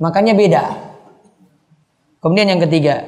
[0.00, 0.64] Makanya beda.
[2.24, 3.04] Kemudian yang ketiga.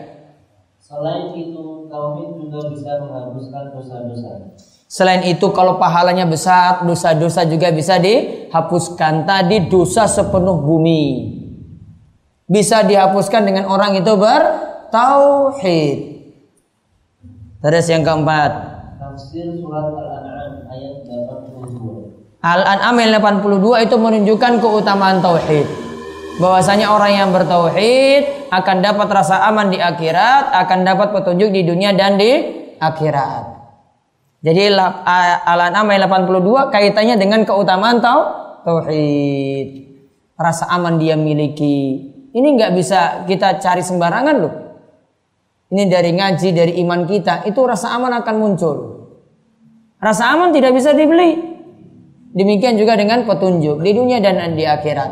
[0.83, 4.33] Selain itu, tauhid juga bisa menghapuskan dosa-dosa.
[4.93, 9.25] Selain itu kalau pahalanya besar, dosa-dosa juga bisa dihapuskan.
[9.25, 11.05] Tadi dosa sepenuh bumi.
[12.45, 14.13] Bisa dihapuskan dengan orang itu
[14.93, 15.99] bertauhid.
[17.65, 18.51] Terus yang keempat.
[19.01, 22.45] Tafsir surat Al-An'am ayat 82.
[22.45, 25.65] Al-An'am ayat 82 itu menunjukkan keutamaan tauhid.
[26.37, 31.97] Bahwasanya orang yang bertauhid akan dapat rasa aman di akhirat, akan dapat petunjuk di dunia
[31.97, 32.31] dan di
[32.77, 33.49] akhirat.
[34.45, 38.21] Jadi Al-An'am ayat 82 kaitannya dengan keutamaan tau
[38.69, 39.89] tauhid.
[40.37, 42.13] Rasa aman dia miliki.
[42.35, 44.55] Ini nggak bisa kita cari sembarangan loh.
[45.73, 48.77] Ini dari ngaji, dari iman kita, itu rasa aman akan muncul.
[49.97, 51.41] Rasa aman tidak bisa dibeli.
[52.37, 55.11] Demikian juga dengan petunjuk di dunia dan di akhirat.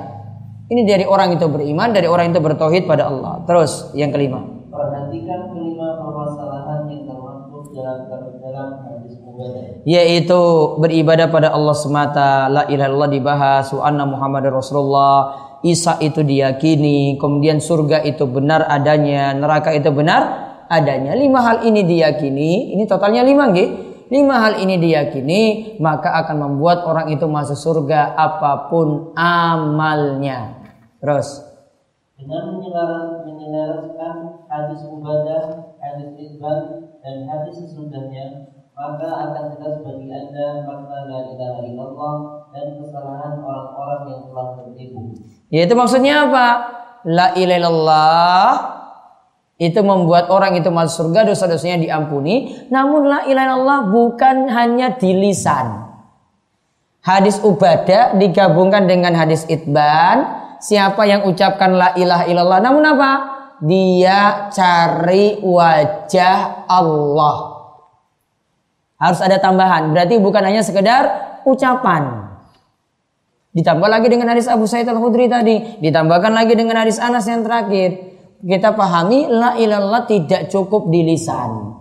[0.68, 3.40] Ini dari orang itu beriman, dari orang itu bertauhid pada Allah.
[3.48, 4.44] Terus yang kelima.
[4.68, 7.96] Perhatikan kelima permasalahan yang termasuk dalam
[8.44, 9.20] dalam hadis
[9.88, 10.40] yaitu
[10.76, 17.20] beribadah pada Allah semata la ilaha illallah dibahas wa anna muhammadar rasulullah Isa itu diyakini
[17.20, 23.26] kemudian surga itu benar adanya neraka itu benar adanya lima hal ini diyakini ini totalnya
[23.26, 23.68] lima nggih
[24.06, 25.42] lima hal ini diyakini
[25.82, 30.62] maka akan membuat orang itu masuk surga apa pun amalnya
[31.02, 31.50] terus
[32.20, 32.60] dengan
[33.24, 41.20] menyelaraskan hadis ibadah, hadis isban dan hadis sesudahnya maka akan jelas bagi anda makna la
[41.32, 42.14] ilaha illallah
[42.52, 45.00] dan kesalahan orang-orang yang telah tertipu.
[45.48, 46.46] Yaitu maksudnya apa?
[47.08, 48.79] La ilaha illallah
[49.60, 52.64] itu membuat orang itu masuk surga dosa-dosanya diampuni.
[52.72, 55.84] Namun la ilaha illallah bukan hanya di lisan.
[57.04, 60.40] Hadis ubadah digabungkan dengan hadis itban.
[60.64, 63.12] Siapa yang ucapkan la ilaha illallah namun apa?
[63.60, 67.36] Dia cari wajah Allah.
[68.96, 69.92] Harus ada tambahan.
[69.92, 71.04] Berarti bukan hanya sekedar
[71.44, 72.32] ucapan.
[73.52, 75.84] Ditambah lagi dengan hadis Abu Sa'id Al-Khudri tadi.
[75.84, 78.09] Ditambahkan lagi dengan hadis Anas yang terakhir.
[78.40, 81.76] Kita pahami la ilallah tidak cukup di lisan.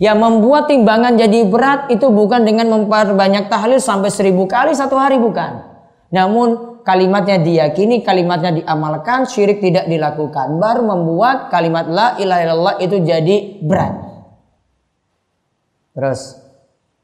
[0.00, 5.20] Yang membuat timbangan jadi berat itu bukan dengan memperbanyak tahlil sampai seribu kali satu hari
[5.20, 5.62] bukan.
[6.08, 10.56] Namun kalimatnya diyakini, kalimatnya diamalkan, syirik tidak dilakukan.
[10.56, 13.94] Baru membuat kalimat la ilaha illallah itu jadi berat.
[15.92, 16.40] Terus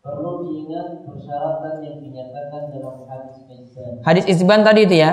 [0.08, 4.00] Perlu diingat persyaratan yang dinyatakan dalam hadis isban.
[4.00, 5.12] Hadis isban tadi itu ya.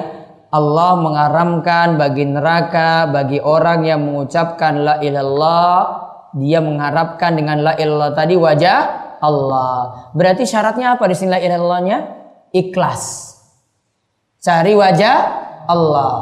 [0.55, 8.15] Allah mengharamkan bagi neraka bagi orang yang mengucapkan la ilallah dia mengharapkan dengan la ilallah
[8.15, 10.11] tadi wajah Allah.
[10.15, 11.97] Berarti syaratnya apa di sini la ilallahnya?
[12.55, 13.35] Ikhlas.
[14.39, 15.15] Cari wajah
[15.67, 16.13] Allah.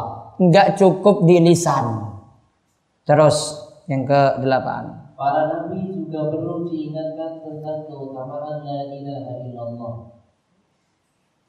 [0.41, 2.09] Enggak cukup di lisan.
[3.05, 5.13] Terus yang ke delapan.
[5.13, 9.93] Para nabi juga perlu diingatkan tentang keutamaan la ilaha illallah.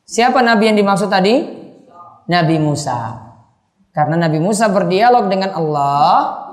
[0.04, 1.63] Siapa nabi yang dimaksud tadi?
[2.30, 3.20] Nabi Musa.
[3.94, 6.44] Karena Nabi Musa berdialog dengan Allah,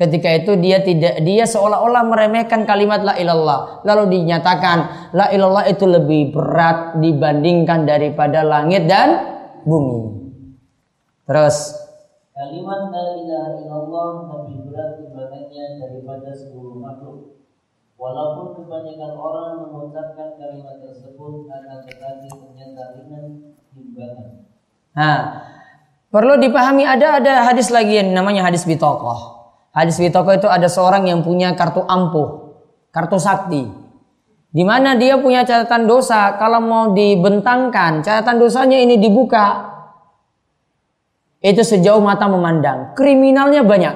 [0.00, 3.84] ketika itu dia tidak dia seolah-olah meremehkan kalimat la ilallah.
[3.84, 9.20] Lalu dinyatakan la ilallah itu lebih berat dibandingkan daripada langit dan
[9.64, 10.32] bumi.
[11.26, 11.86] Terus
[12.36, 17.40] Kalimat la ilaha illallah lebih berat timbangannya daripada seluruh makhluk.
[17.96, 23.24] Walaupun kebanyakan orang mengucapkan kalimat tersebut akan tetapi ternyata ringan
[23.72, 24.45] timbangan.
[24.96, 25.44] Nah,
[26.08, 29.36] perlu dipahami ada ada hadis lagi yang namanya hadis bitokoh.
[29.76, 32.56] Hadis bitokoh itu ada seorang yang punya kartu ampuh,
[32.88, 33.68] kartu sakti.
[34.56, 39.68] Di mana dia punya catatan dosa, kalau mau dibentangkan, catatan dosanya ini dibuka,
[41.44, 42.96] itu sejauh mata memandang.
[42.96, 43.94] Kriminalnya banyak.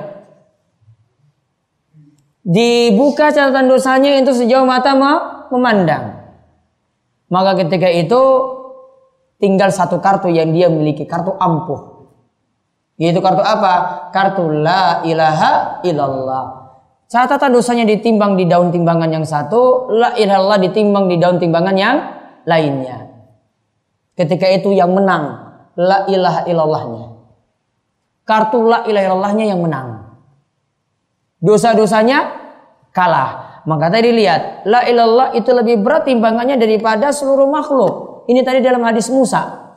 [2.45, 4.93] Dibuka catatan dosanya itu sejauh mata
[5.49, 6.21] memandang.
[7.33, 8.21] Maka ketika itu
[9.41, 12.07] tinggal satu kartu yang dia miliki, kartu ampuh.
[13.01, 14.07] Yaitu kartu apa?
[14.13, 16.61] Kartu la ilaha illallah.
[17.11, 21.97] Catatan dosanya ditimbang di daun timbangan yang satu, la ilallah ditimbang di daun timbangan yang
[22.47, 23.11] lainnya.
[24.15, 27.07] Ketika itu yang menang, la ilaha illallahnya.
[28.23, 29.89] Kartu la ilaha illallahnya yang menang.
[31.41, 32.31] Dosa-dosanya
[32.95, 33.50] kalah.
[33.69, 38.25] Maka tadi lihat, la ilallah itu lebih berat timbangannya daripada seluruh makhluk.
[38.31, 39.73] Ini tadi dalam hadis Musa.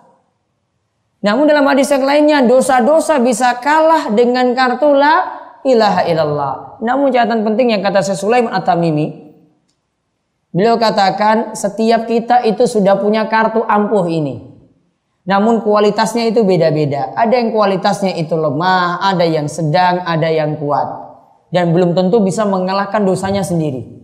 [1.24, 5.16] Namun dalam hadis yang lainnya dosa-dosa bisa kalah dengan kartu la
[5.64, 6.54] ilaha illallah.
[6.84, 9.08] Namun catatan penting yang kata Syekh Sulaiman At-Tamimi,
[10.52, 14.52] beliau katakan setiap kita itu sudah punya kartu ampuh ini.
[15.24, 17.16] Namun kualitasnya itu beda-beda.
[17.16, 21.13] Ada yang kualitasnya itu lemah, ada yang sedang, ada yang kuat.
[21.54, 24.04] Dan belum tentu bisa mengalahkan dosanya sendiri.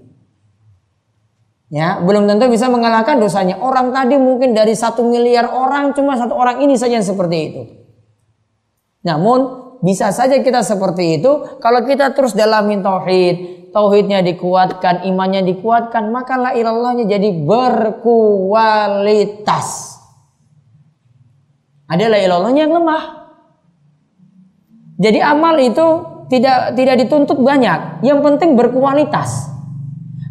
[1.69, 3.61] Ya, belum tentu bisa mengalahkan dosanya.
[3.61, 7.61] Orang tadi mungkin dari satu miliar orang cuma satu orang ini saja yang seperti itu.
[9.05, 11.29] Namun bisa saja kita seperti itu
[11.61, 19.93] kalau kita terus dalamin tauhid, tauhidnya dikuatkan, imannya dikuatkan, maka la ilallahnya jadi berkualitas.
[21.85, 23.29] Ada la ilallahnya yang lemah.
[24.99, 29.49] Jadi amal itu tidak tidak dituntut banyak, yang penting berkualitas.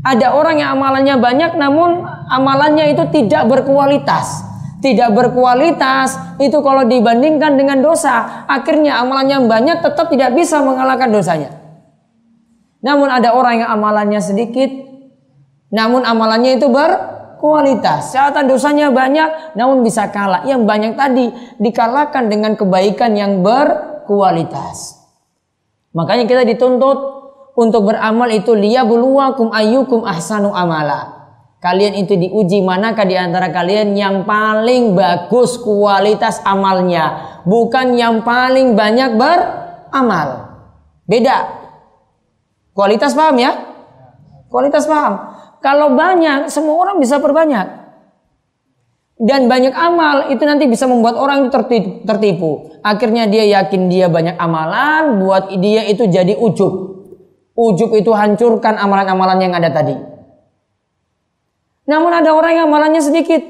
[0.06, 4.46] Ada orang yang amalannya banyak namun amalannya itu tidak berkualitas.
[4.78, 11.50] Tidak berkualitas itu kalau dibandingkan dengan dosa akhirnya amalannya banyak tetap tidak bisa mengalahkan dosanya.
[12.78, 14.70] Namun ada orang yang amalannya sedikit
[15.74, 18.14] namun amalannya itu berkualitas.
[18.14, 20.46] Catatan dosanya banyak namun bisa kalah.
[20.46, 21.26] Yang banyak tadi
[21.58, 24.97] dikalahkan dengan kebaikan yang berkualitas
[25.98, 26.98] makanya kita dituntut
[27.58, 31.18] untuk beramal itu liyabluwakum ayyukum ahsanu amala
[31.58, 38.78] Kalian itu diuji manakah di antara kalian yang paling bagus kualitas amalnya, bukan yang paling
[38.78, 40.54] banyak beramal.
[41.02, 41.50] Beda.
[42.78, 43.58] Kualitas paham ya?
[44.46, 45.34] Kualitas paham.
[45.58, 47.66] Kalau banyak, semua orang bisa perbanyak.
[49.18, 51.50] Dan banyak amal itu nanti bisa membuat orang itu
[52.06, 52.70] tertipu.
[52.86, 57.02] Akhirnya dia yakin dia banyak amalan, buat dia itu jadi ujub.
[57.58, 59.98] Ujub itu hancurkan amalan-amalan yang ada tadi.
[61.90, 63.42] Namun ada orang yang amalannya sedikit.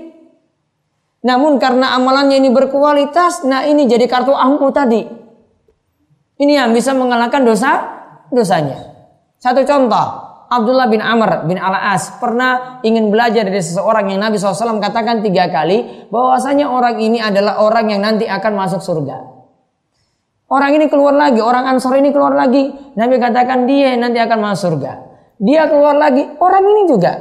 [1.20, 5.04] Namun karena amalannya ini berkualitas, nah ini jadi kartu ampuh tadi.
[6.38, 7.84] Ini yang bisa mengalahkan dosa
[8.32, 8.88] dosanya.
[9.36, 14.80] Satu contoh, Abdullah bin Amr bin Al-As pernah ingin belajar dari seseorang yang Nabi SAW
[14.80, 19.38] katakan tiga kali bahwasanya orang ini adalah orang yang nanti akan masuk surga.
[20.48, 22.72] Orang ini keluar lagi, orang Ansor ini keluar lagi.
[22.96, 24.92] Nabi katakan dia nanti akan masuk surga.
[25.36, 27.12] Dia keluar lagi, orang ini juga.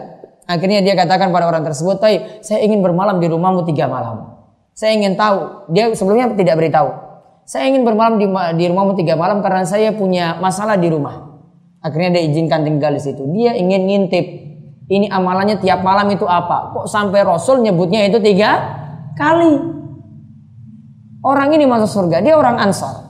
[0.47, 4.39] Akhirnya dia katakan pada orang tersebut, "Tai, saya ingin bermalam di rumahmu tiga malam.
[4.71, 6.87] Saya ingin tahu." Dia sebelumnya tidak beritahu.
[7.43, 11.26] Saya ingin bermalam di, di rumahmu tiga malam karena saya punya masalah di rumah.
[11.81, 13.23] Akhirnya dia izinkan tinggal di situ.
[13.33, 14.25] Dia ingin ngintip.
[14.87, 16.71] Ini amalannya tiap malam itu apa?
[16.71, 18.55] Kok sampai Rasul nyebutnya itu tiga
[19.19, 19.59] kali?
[21.27, 22.23] Orang ini masuk surga.
[22.23, 23.03] Dia orang Ansar.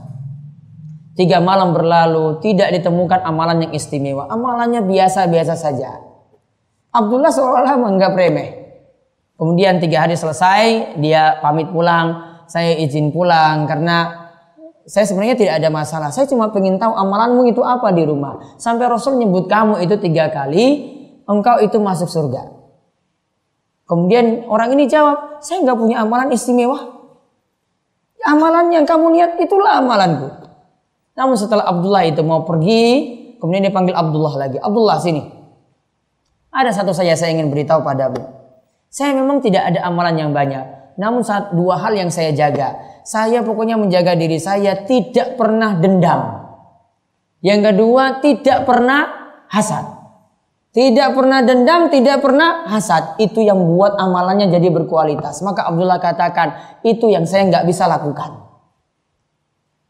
[1.18, 4.30] Tiga malam berlalu, tidak ditemukan amalan yang istimewa.
[4.30, 5.97] Amalannya biasa-biasa saja.
[6.93, 8.49] Abdullah seolah-olah menganggap remeh.
[9.38, 12.41] Kemudian tiga hari selesai, dia pamit pulang.
[12.49, 14.26] Saya izin pulang karena
[14.88, 16.16] saya sebenarnya tidak ada masalah.
[16.16, 18.56] Saya cuma pengen tahu amalanmu itu apa di rumah.
[18.56, 20.96] Sampai Rasul nyebut kamu itu tiga kali,
[21.28, 22.56] engkau itu masuk surga.
[23.84, 27.04] Kemudian orang ini jawab, saya nggak punya amalan istimewa.
[28.24, 30.32] Amalan yang kamu lihat itulah amalanku.
[31.20, 32.84] Namun setelah Abdullah itu mau pergi,
[33.44, 34.56] kemudian dia panggil Abdullah lagi.
[34.56, 35.24] Abdullah sini.
[36.48, 38.24] Ada satu saja saya ingin beritahu padamu.
[38.88, 40.76] Saya memang tidak ada amalan yang banyak.
[40.98, 42.74] Namun saat dua hal yang saya jaga.
[43.06, 46.43] Saya pokoknya menjaga diri saya tidak pernah dendam.
[47.39, 49.02] Yang kedua tidak pernah
[49.48, 49.86] hasad.
[50.74, 53.18] Tidak pernah dendam, tidak pernah hasad.
[53.18, 55.41] Itu yang buat amalannya jadi berkualitas.
[55.41, 58.45] Maka Abdullah katakan, itu yang saya nggak bisa lakukan.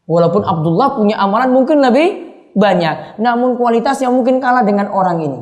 [0.08, 2.08] Walaupun Abdullah punya amalan mungkin lebih
[2.56, 3.20] banyak.
[3.20, 5.40] Namun kualitasnya mungkin kalah dengan orang ini.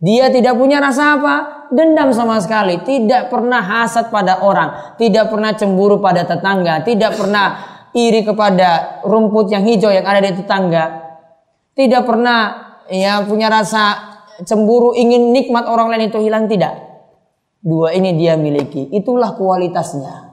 [0.00, 1.34] Dia tidak punya rasa apa?
[1.68, 2.80] Dendam sama sekali.
[2.80, 4.96] Tidak pernah hasad pada orang.
[4.96, 6.80] Tidak pernah cemburu pada tetangga.
[6.80, 7.46] Tidak pernah
[7.92, 10.84] iri kepada rumput yang hijau yang ada di tetangga.
[11.76, 12.38] Tidak pernah
[12.88, 14.10] ya punya rasa
[14.44, 16.80] cemburu, ingin nikmat orang lain itu hilang tidak.
[17.60, 18.88] Dua ini dia miliki.
[18.88, 20.32] Itulah kualitasnya.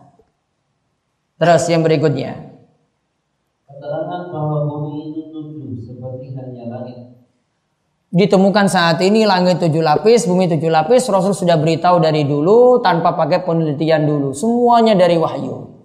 [1.37, 2.33] Terus yang berikutnya.
[3.67, 7.19] Keterangan bahwa bumi itu tujuh seperti hanya langit.
[8.07, 11.11] Ditemukan saat ini langit tujuh lapis, bumi tujuh lapis.
[11.11, 14.31] Rasul sudah beritahu dari dulu tanpa pakai penelitian dulu.
[14.31, 15.75] Semuanya dari wahyu.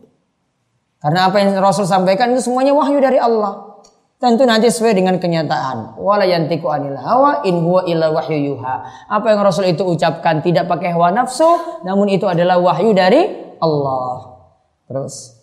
[1.02, 3.74] Karena apa yang Rasul sampaikan itu semuanya wahyu dari Allah.
[4.22, 5.98] Tentu nanti sesuai dengan kenyataan.
[5.98, 8.74] Wala yantiku anil hawa in huwa illa wahyu yuha.
[9.10, 13.18] Apa yang Rasul itu ucapkan tidak pakai hawa nafsu, namun itu adalah wahyu dari
[13.58, 14.38] Allah.
[14.86, 15.42] Terus.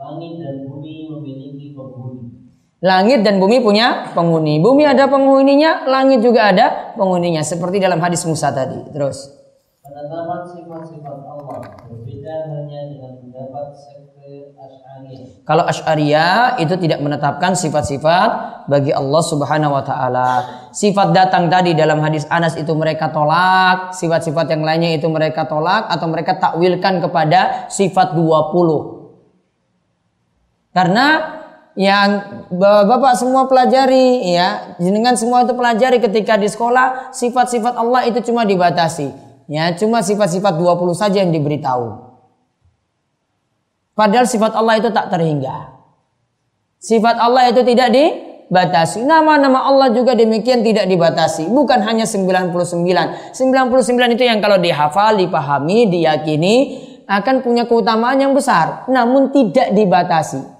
[0.00, 2.25] Langit dan bumi memiliki penghuni.
[2.86, 4.62] Langit dan bumi punya penghuni.
[4.62, 7.42] Bumi ada penghuninya, langit juga ada penghuninya.
[7.42, 8.78] Seperti dalam hadis Musa tadi.
[8.94, 9.26] Terus.
[9.82, 13.74] Penetapan sifat-sifat Allah berbeda hanya dengan pendapat
[15.46, 20.30] kalau Asy'ariyah itu tidak menetapkan sifat-sifat bagi Allah Subhanahu wa taala.
[20.74, 25.86] Sifat datang tadi dalam hadis Anas itu mereka tolak, sifat-sifat yang lainnya itu mereka tolak
[25.86, 30.74] atau mereka takwilkan kepada sifat 20.
[30.74, 31.35] Karena
[31.76, 32.08] yang
[32.56, 38.48] Bapak semua pelajari ya, dengan semua itu pelajari ketika di sekolah, sifat-sifat Allah itu cuma
[38.48, 39.12] dibatasi.
[39.46, 42.00] Ya, cuma sifat-sifat 20 saja yang diberitahu.
[43.92, 45.76] Padahal sifat Allah itu tak terhingga.
[46.80, 49.04] Sifat Allah itu tidak dibatasi.
[49.04, 51.52] Nama-nama Allah juga demikian tidak dibatasi.
[51.52, 52.56] Bukan hanya 99.
[53.36, 56.54] 99 itu yang kalau dihafal, dipahami, diyakini
[57.04, 58.88] akan punya keutamaan yang besar.
[58.88, 60.55] Namun tidak dibatasi.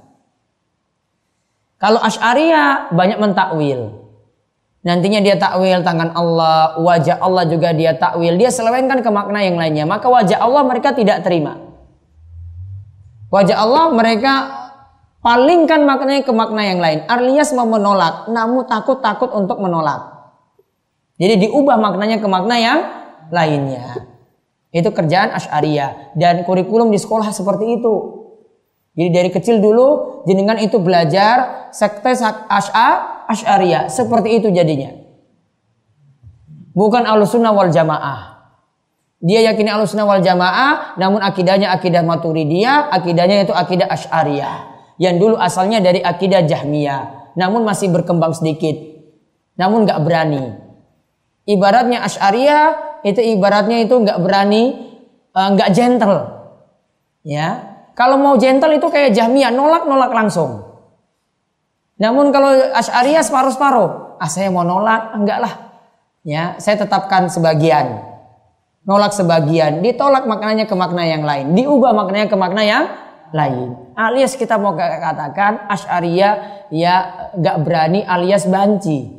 [1.77, 4.09] Kalau Ash'ariyah banyak mentakwil.
[4.87, 8.39] Nantinya dia takwil tangan Allah, wajah Allah juga dia takwil.
[8.39, 9.83] Dia selewengkan ke makna yang lainnya.
[9.83, 11.59] Maka wajah Allah mereka tidak terima.
[13.29, 14.35] Wajah Allah mereka
[15.21, 17.03] palingkan maknanya ke makna yang lain.
[17.11, 20.17] Alias mau menolak, namun takut-takut untuk menolak.
[21.19, 22.79] Jadi diubah maknanya ke makna yang
[23.35, 24.07] lainnya.
[24.71, 27.95] Itu kerjaan Asy'ariyah dan kurikulum di sekolah seperti itu.
[28.97, 32.17] Jadi dari kecil dulu jenengan itu belajar sekte
[32.49, 32.89] As'a
[33.29, 34.97] Asy'ariyah seperti itu jadinya.
[36.73, 38.37] Bukan Ahlussunnah wal Jamaah.
[39.27, 44.77] Dia yakini sunnah wal jamaah, namun akidahnya akidah maturidiyah, akidahnya itu akidah asyariyah.
[45.01, 48.77] Yang dulu asalnya dari akidah jahmiyah, namun masih berkembang sedikit.
[49.57, 50.45] Namun nggak berani.
[51.49, 52.65] Ibaratnya asyariyah
[53.09, 54.65] itu ibaratnya itu nggak berani,
[55.33, 56.19] eh, nggak gentle.
[57.27, 60.69] Ya, kalau mau gentle itu kayak jahmiyah, nolak-nolak langsung.
[61.97, 65.55] Namun kalau asyariyah separuh-separuh, ah saya mau nolak, enggak lah.
[66.21, 68.17] Ya, saya tetapkan sebagian
[68.87, 72.85] nolak sebagian, ditolak maknanya ke makna yang lain, diubah maknanya ke makna yang
[73.35, 73.75] lain.
[73.99, 76.35] Alias kita mau katakan Asy'ariyah
[76.71, 76.95] ya
[77.35, 79.11] gak berani alias banci.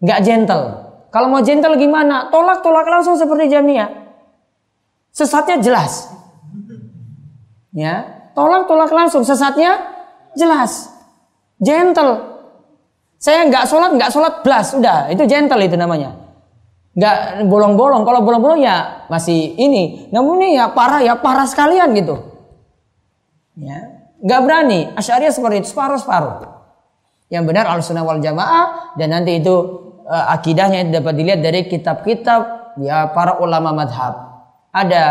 [0.00, 0.64] Gak gentle.
[1.12, 2.32] Kalau mau gentle gimana?
[2.32, 3.92] Tolak-tolak langsung seperti Jamia.
[5.12, 6.10] Sesatnya jelas.
[7.74, 9.82] Ya, tolak-tolak langsung sesatnya
[10.38, 10.94] jelas.
[11.58, 12.38] Gentle.
[13.18, 16.24] Saya nggak sholat, nggak sholat blas, udah itu gentle itu namanya
[16.94, 18.06] nggak bolong-bolong.
[18.06, 20.08] Kalau bolong-bolong ya masih ini.
[20.14, 22.16] Namun ini ya parah ya parah sekalian gitu.
[23.58, 24.80] Ya, nggak berani.
[24.94, 26.54] Asyariah seperti itu separuh-separuh.
[27.30, 29.54] Yang benar al sunnah wal jamaah dan nanti itu
[30.06, 34.33] uh, akidahnya dapat dilihat dari kitab-kitab ya para ulama madhab.
[34.74, 35.02] Ada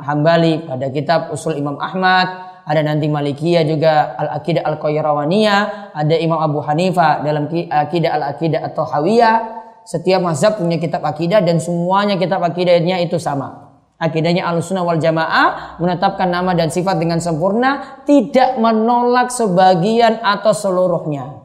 [0.00, 6.64] Hambali pada kitab Usul Imam Ahmad, ada nanti Malikiyah juga Al-Aqidah Al-Qayrawaniyah, ada Imam Abu
[6.64, 13.02] Hanifah dalam Aqidah Al-Aqidah atau Hawiyah, setiap mazhab punya kitab akidah dan semuanya kitab akidahnya
[13.04, 13.74] itu sama.
[14.00, 21.44] Akidahnya al-sunnah wal jamaah menetapkan nama dan sifat dengan sempurna, tidak menolak sebagian atau seluruhnya.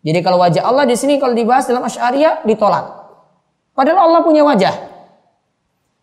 [0.00, 2.88] Jadi kalau wajah Allah di sini kalau dibahas dalam Asy'ariyah ditolak.
[3.74, 4.95] Padahal Allah punya wajah.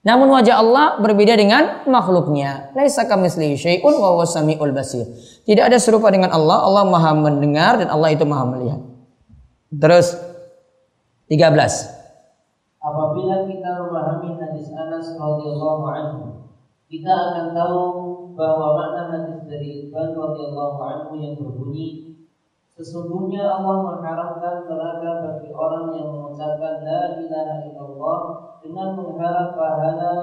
[0.04, 2.76] Namun wajah Allah berbeda dengan makhluknya.
[2.76, 3.08] Laisa.
[5.48, 6.60] Tidak ada serupa dengan Allah.
[6.60, 8.84] Allah Maha mendengar dan Allah itu Maha melihat.
[9.72, 10.12] Terus
[11.32, 11.40] 13.
[12.84, 16.52] Apabila kita memahami hadis Anas radhiyallahu anhu,
[16.92, 17.82] kita akan tahu
[18.36, 22.13] bahwa makna hadis dari Ibn radhiyallahu anhu yang berbunyi
[22.74, 28.20] Sesungguhnya Allah mengharapkan neraka bagi orang yang mengucapkan la ilaha illallah
[28.66, 30.14] dengan mengharap pahala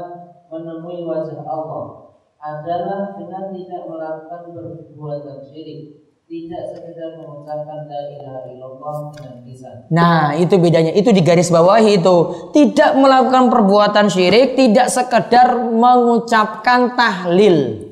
[0.50, 2.10] menemui wajah Allah
[2.42, 9.76] adalah dengan tidak melakukan perbuatan syirik tidak sekedar mengucapkan la ilaha illallah dengan lisan.
[9.90, 10.94] Nah, itu bedanya.
[10.94, 12.16] Itu di garis bawah itu.
[12.54, 17.89] Tidak melakukan perbuatan syirik, tidak sekedar mengucapkan tahlil.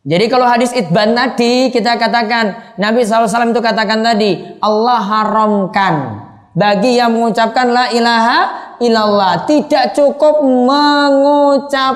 [0.00, 6.24] Jadi kalau hadis itban tadi kita katakan Nabi SAW itu katakan tadi Allah haramkan
[6.56, 8.38] bagi yang mengucapkan la ilaha
[8.80, 9.44] illallah.
[9.44, 11.92] Tidak cukup mengucapkan.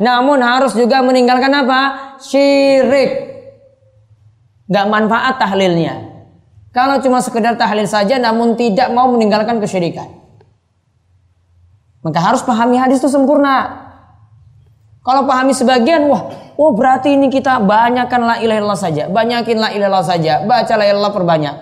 [0.00, 2.16] Namun harus juga meninggalkan apa?
[2.16, 3.28] Syirik.
[4.72, 6.08] Gak manfaat tahlilnya.
[6.72, 10.08] Kalau cuma sekedar tahlil saja namun tidak mau meninggalkan kesyirikan.
[12.00, 13.87] Maka harus pahami hadis itu sempurna
[15.08, 16.28] kalau pahami sebagian, wah,
[16.60, 20.74] oh berarti ini kita banyakkan la ilaha illallah saja, banyakin la ilaha illallah saja, baca
[20.76, 21.56] la ilaha perbanyak.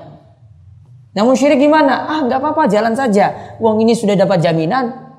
[1.14, 2.11] Namun syirik gimana?
[2.11, 3.57] Ah, nggak apa-apa, jalan saja.
[3.62, 5.14] Uang ini sudah dapat jaminan.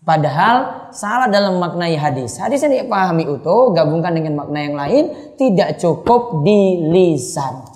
[0.00, 2.40] Padahal salah dalam maknai hadis.
[2.40, 5.04] Hadis yang dipahami utuh, gabungkan dengan makna yang lain,
[5.36, 7.68] tidak cukup di lisan.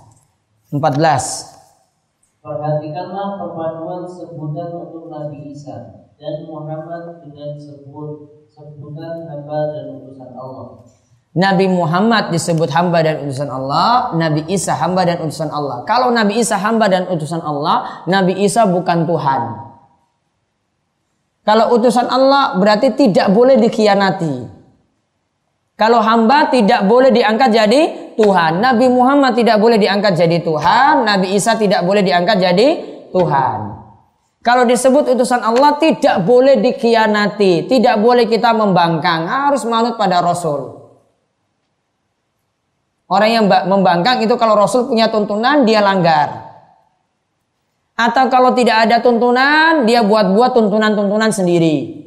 [0.73, 2.41] 14.
[2.41, 8.46] Perhatikanlah perpaduan sebutan untuk Nabi Isa dan Muhammad dengan sebut
[11.37, 15.85] Nabi Muhammad disebut hamba dan utusan Allah, Nabi Isa hamba dan utusan Allah.
[15.85, 19.41] Kalau Nabi Isa hamba dan utusan Allah, Nabi Isa bukan Tuhan.
[21.45, 24.49] Kalau utusan Allah berarti tidak boleh dikhianati.
[25.77, 27.81] Kalau hamba tidak boleh diangkat jadi
[28.17, 28.65] Tuhan.
[28.65, 31.05] Nabi Muhammad tidak boleh diangkat jadi Tuhan.
[31.05, 32.69] Nabi Isa tidak boleh diangkat jadi
[33.13, 33.86] Tuhan.
[34.47, 40.87] Kalau disebut utusan Allah tidak boleh dikhianati, tidak boleh kita membangkang, harus manut pada Rasul.
[43.11, 46.47] Orang yang membangkang itu kalau Rasul punya tuntunan dia langgar.
[47.99, 52.07] Atau kalau tidak ada tuntunan dia buat-buat tuntunan-tuntunan sendiri.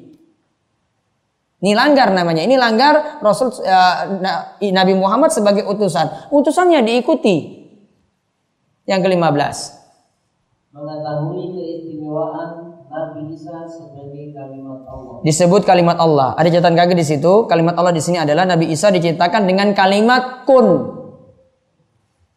[1.60, 2.48] Ini langgar namanya.
[2.48, 4.16] Ini langgar Rasul uh,
[4.64, 6.32] Nabi Muhammad sebagai utusan.
[6.32, 7.68] Utusannya diikuti.
[8.88, 9.78] Yang ke-15
[10.70, 12.49] mengetahui keistimewaan
[12.89, 15.22] Nabi Isa sebagai kalimat Allah.
[15.22, 16.34] Disebut kalimat Allah.
[16.38, 17.45] Ada catatan kaki di situ.
[17.45, 20.97] Kalimat Allah di sini adalah Nabi Isa diciptakan dengan kalimat kun.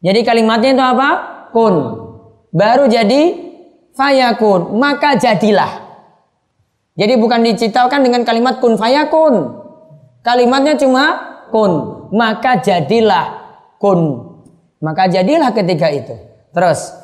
[0.04, 1.10] Jadi kalimatnya itu apa?
[1.56, 1.74] Kun.
[2.52, 3.32] Baru jadi
[3.96, 4.76] fayakun.
[4.76, 5.72] Maka jadilah.
[6.92, 9.56] Jadi bukan diciptakan dengan kalimat kun fayakun.
[10.20, 11.04] Kalimatnya cuma
[11.48, 12.08] kun.
[12.12, 13.40] Maka jadilah
[13.80, 14.00] kun.
[14.84, 16.12] Maka jadilah ketika itu.
[16.52, 17.01] Terus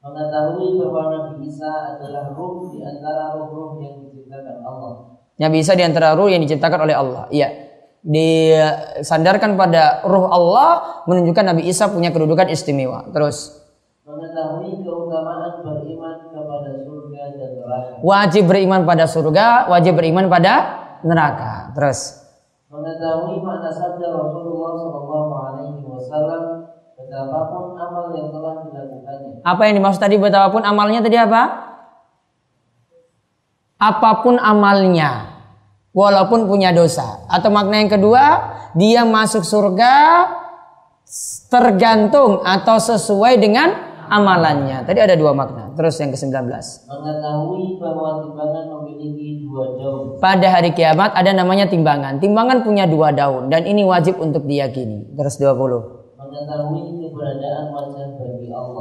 [0.00, 5.20] mengetahui bahwa Nabi Isa adalah ruh di antara ruh-ruh yang diciptakan Allah.
[5.36, 7.28] Nabi Isa di antara ruh yang diciptakan oleh Allah.
[7.28, 7.48] Iya.
[8.00, 13.04] Disandarkan pada ruh Allah menunjukkan Nabi Isa punya kedudukan istimewa.
[13.12, 13.60] Terus
[14.08, 17.92] mengetahui keutamaan beriman kepada surga dan neraka.
[18.00, 20.52] Wajib beriman pada surga, wajib beriman pada
[21.04, 21.76] neraka.
[21.76, 22.24] Terus
[22.72, 24.90] mengetahui makna sabda Rasulullah
[26.00, 26.69] wasallam
[27.10, 29.42] Betapapun amal yang telah dilakukannya.
[29.42, 31.42] Apa yang dimaksud tadi betapapun amalnya tadi apa?
[33.82, 35.42] Apa pun amalnya,
[35.90, 37.26] walaupun punya dosa.
[37.26, 38.22] Atau makna yang kedua,
[38.78, 40.30] dia masuk surga
[41.50, 43.74] tergantung atau sesuai dengan
[44.06, 44.86] amalannya.
[44.86, 45.74] Tadi ada dua makna.
[45.74, 46.30] Terus yang ke-19.
[46.46, 50.22] Mengetahui bahwa timbangan memiliki dua daun.
[50.22, 52.22] Pada hari kiamat ada namanya timbangan.
[52.22, 55.10] Timbangan punya dua daun dan ini wajib untuk diyakini.
[55.18, 55.99] Terus 20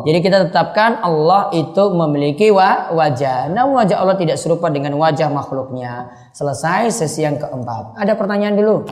[0.08, 3.52] Jadi kita tetapkan Allah itu memiliki wa wajah.
[3.52, 6.12] Namun wajah Allah tidak serupa dengan wajah makhluknya.
[6.32, 8.00] Selesai sesi yang keempat.
[8.00, 8.88] Ada pertanyaan dulu?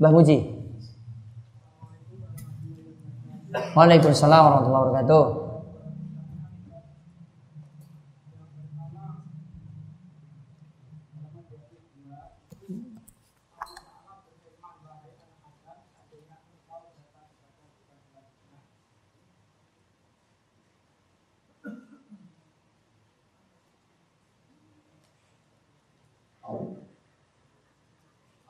[0.00, 0.38] Mbah Muji.
[3.72, 5.45] Waalaikumsalam warahmatullahi wabarakatuh.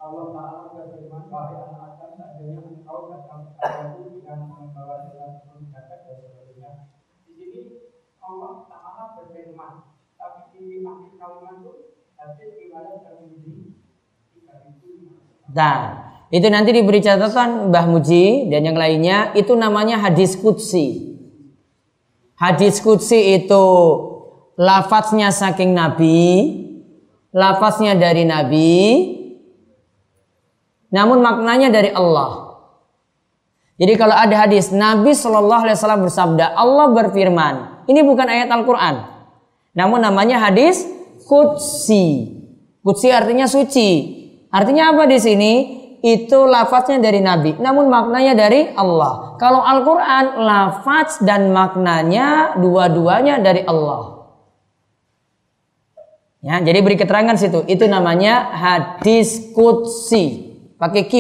[0.06, 6.16] Allah Ta'ala berfirman wahai anak Adam seandainya engkau datang kepadaku dengan membawa turun zakat dan
[6.22, 6.70] sebagainya
[7.26, 7.62] di sini
[8.22, 9.74] Allah Ta'ala berfirman
[10.14, 11.72] tapi di akhir kalimat itu
[12.14, 13.74] hadis riwayat Tirmidzi
[15.46, 15.78] Nah,
[16.28, 21.16] itu nanti diberi catatan Mbah Muji dan yang lainnya itu namanya hadis kutsi.
[22.34, 23.64] Hadis kutsi itu
[24.58, 26.50] lafaznya saking Nabi,
[27.30, 28.74] lafaznya dari Nabi,
[30.96, 32.56] namun maknanya dari Allah.
[33.76, 37.84] Jadi kalau ada hadis Nabi Shallallahu Alaihi Wasallam bersabda, Allah berfirman.
[37.84, 39.04] Ini bukan ayat Al-Quran,
[39.76, 40.88] namun namanya hadis
[41.28, 42.32] kutsi.
[42.80, 44.16] Kutsi artinya suci.
[44.48, 45.52] Artinya apa di sini?
[46.00, 49.36] Itu lafaznya dari Nabi, namun maknanya dari Allah.
[49.36, 54.24] Kalau Al-Quran, lafaz dan maknanya dua-duanya dari Allah.
[56.40, 57.66] Ya, jadi beri keterangan situ.
[57.66, 61.12] Itu namanya hadis kutsi pakai Q.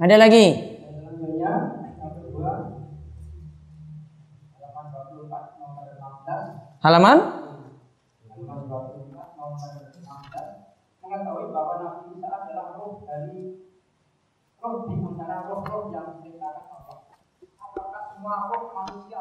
[0.00, 0.46] Ada lagi?
[4.60, 4.88] Halaman
[5.20, 7.18] 24 nomor 16 Halaman?
[8.24, 13.60] halaman 24 nomor 16 mengetahui bahwa Nabi Isa adalah roh dari
[14.56, 17.20] roh di antara roh-roh yang diciptakan Allah.
[17.60, 19.20] Apakah semua roh manusia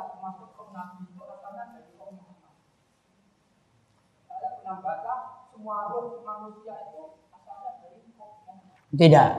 [5.60, 7.04] semua roh manusia itu
[7.36, 8.79] asalnya dari roh Muhammad.
[8.94, 9.32] Tidak.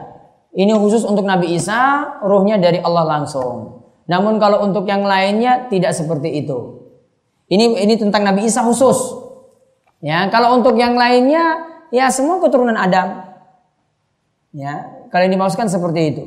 [0.51, 3.83] Ini khusus untuk Nabi Isa, ruhnya dari Allah langsung.
[4.11, 6.83] Namun kalau untuk yang lainnya tidak seperti itu.
[7.47, 8.99] Ini ini tentang Nabi Isa khusus.
[10.03, 13.31] Ya, kalau untuk yang lainnya ya semua keturunan Adam.
[14.51, 16.23] Ya, kalau yang dimaksudkan seperti itu.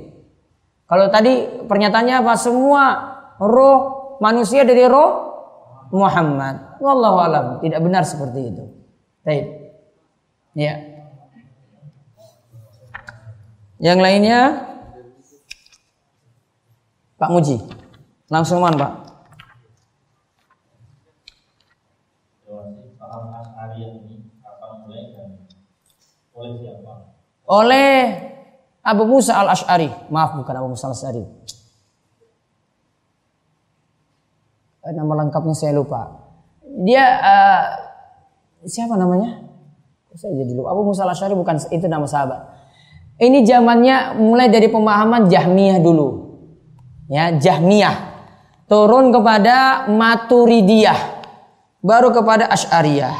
[0.88, 2.32] Kalau tadi pernyataannya apa?
[2.40, 2.82] Semua
[3.40, 5.32] roh manusia dari roh
[5.92, 6.80] Muhammad.
[6.80, 8.64] Wallahu alam, tidak benar seperti itu.
[9.24, 9.44] Baik.
[10.56, 10.93] Ya.
[13.84, 14.40] Yang lainnya
[17.20, 17.60] Pak Muji.
[18.32, 18.92] Langsung man, Pak.
[27.44, 27.92] Oleh
[28.80, 29.92] Abu Musa al Ashari.
[30.08, 31.24] Maaf, bukan Abu Musa al Ashari.
[34.84, 36.24] Nama lengkapnya saya lupa.
[36.64, 37.64] Dia eh,
[38.64, 39.44] siapa namanya?
[40.16, 40.72] Saya jadi lupa.
[40.72, 42.53] Abu Musa al Ashari bukan itu nama sahabat.
[43.14, 46.08] Ini zamannya mulai dari pemahaman Jahmiyah dulu.
[47.06, 48.12] Ya, Jahmiyah.
[48.66, 51.22] Turun kepada Maturidiyah.
[51.84, 53.14] Baru kepada Asy'ariyah.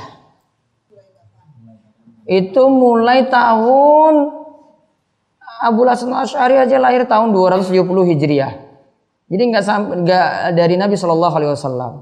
[2.25, 4.33] Itu mulai tahun
[5.61, 8.53] Abu Hasan Asy'ari aja lahir tahun 270 Hijriah.
[9.29, 9.65] Jadi nggak
[10.05, 11.93] nggak dari Nabi Shallallahu Alaihi Wasallam.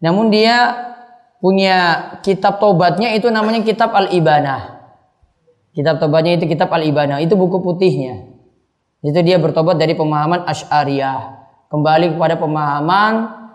[0.00, 0.89] Namun dia
[1.40, 1.76] punya
[2.20, 4.78] kitab tobatnya itu namanya kitab Al-Ibanah.
[5.72, 8.28] Kitab tobatnya itu kitab Al-Ibanah, itu buku putihnya.
[9.00, 11.18] Itu dia bertobat dari pemahaman Asy'ariyah,
[11.72, 13.12] kembali kepada pemahaman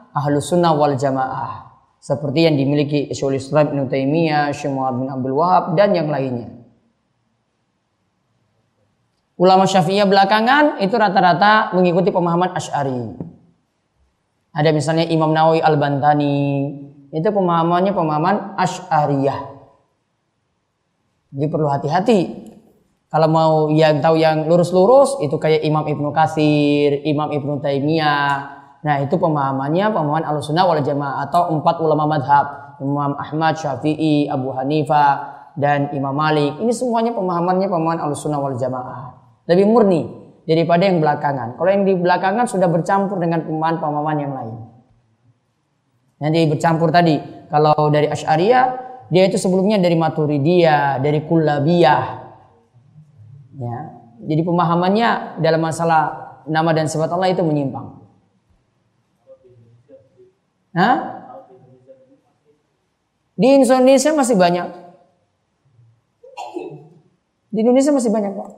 [0.09, 1.69] Ahlus Sunnah wal Jamaah.
[2.01, 6.53] Seperti yang dimiliki Syaikhul Islam Ibnu Taimiyah, Syekh bin Abdul Wahab dan yang lainnya.
[9.36, 13.19] Ulama Syafi'iyah belakangan itu rata-rata mengikuti pemahaman Asy'ari.
[14.55, 16.39] Ada misalnya Imam Nawawi Al-Bantani,
[17.16, 19.39] itu pemahamannya pemahaman Asy'ariyah.
[21.32, 22.20] Jadi perlu hati-hati.
[23.07, 28.32] Kalau mau yang tahu yang lurus-lurus itu kayak Imam Ibnu Katsir, Imam Ibnu Taimiyah.
[28.84, 34.51] Nah, itu pemahamannya pemahaman Ahlussunnah wal Jamaah atau empat ulama madhab, Imam Ahmad, Syafi'i, Abu
[34.51, 36.59] Hanifah, dan Imam Malik.
[36.59, 39.16] Ini semuanya pemahamannya pemahaman Ahlussunnah wal Jamaah.
[39.47, 40.01] Lebih murni
[40.43, 41.55] daripada yang belakangan.
[41.55, 44.55] Kalau yang di belakangan sudah bercampur dengan pemahaman-pemahaman yang lain.
[46.20, 47.20] Nanti bercampur tadi.
[47.51, 48.66] Kalau dari Asy'ariyah,
[49.11, 52.03] dia itu sebelumnya dari Maturidiyah, dari Kullabiyah.
[53.55, 53.80] Ya.
[54.26, 56.03] Jadi pemahamannya dalam masalah
[56.49, 58.01] nama dan sifat Allah itu menyimpang.
[60.76, 60.97] Hah?
[63.36, 64.68] Di Indonesia masih banyak.
[67.51, 68.49] Di Indonesia masih banyak, Pak.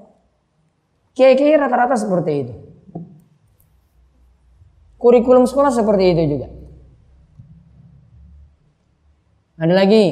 [1.14, 2.54] Kiai-kiai rata-rata seperti itu.
[4.98, 6.57] Kurikulum sekolah seperti itu juga.
[9.58, 10.06] Ada lagi?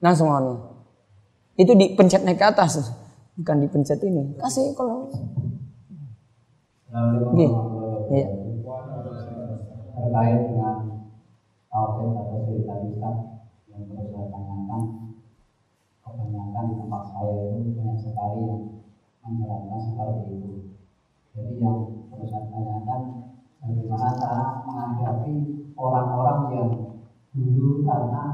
[0.00, 0.80] Langsung anu.
[1.60, 2.88] Itu dipencet naik ke atas,
[3.36, 4.32] bukan dipencet ini.
[4.40, 5.12] Kasih kalau.
[6.90, 7.46] Oke.
[8.10, 8.28] Iya.
[10.00, 11.06] terkait dengan
[11.70, 13.16] tauhid atau cerita Islam
[13.70, 14.82] yang perlu saya tanyakan
[16.02, 18.62] kebanyakan di tempat saya itu banyak sekali yang
[19.22, 20.52] menjalankan seperti itu
[21.36, 21.78] jadi yang
[22.28, 23.00] tanyakan
[23.60, 25.34] bagaimana cara menghadapi
[25.76, 26.70] orang-orang yang
[27.32, 28.24] dulu karena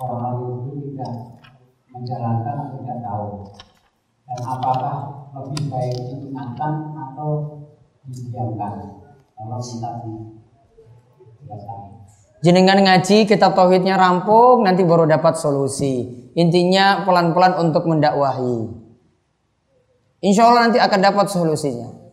[0.00, 1.12] orang itu tidak
[1.92, 3.26] menjalankan atau tidak tahu
[4.26, 4.96] dan apakah
[5.36, 7.30] lebih baik diingatkan atau
[8.08, 8.74] didiamkan
[9.36, 9.90] kalau kita
[12.44, 16.26] Jenengan ngaji kitab tauhidnya rampung nanti baru dapat solusi.
[16.36, 18.70] Intinya pelan-pelan untuk mendakwahi.
[20.20, 22.05] Insya Allah nanti akan dapat solusinya.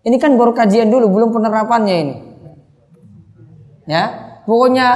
[0.00, 2.14] Ini kan baru kajian dulu, belum penerapannya ini.
[3.84, 4.04] Ya,
[4.48, 4.88] pokoknya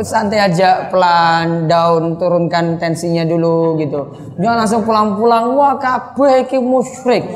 [0.00, 4.16] santai aja pelan down turunkan tensinya dulu gitu.
[4.40, 7.26] Jangan langsung pulang-pulang wah kabeh iki musyrik.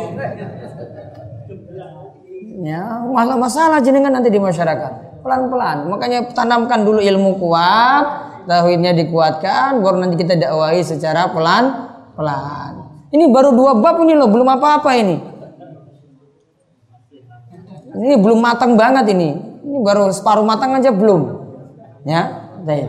[2.64, 5.20] Ya, masalah masalah jenengan nanti di masyarakat.
[5.20, 5.90] Pelan-pelan.
[5.92, 8.04] Makanya tanamkan dulu ilmu kuat,
[8.48, 12.80] tauhidnya dikuatkan, baru nanti kita dakwahi secara pelan-pelan.
[13.12, 15.33] Ini baru dua bab ini loh, belum apa-apa ini.
[17.94, 19.38] Ini belum matang banget ini.
[19.62, 21.46] Ini baru separuh matang aja belum.
[22.04, 22.88] Ya, Baik.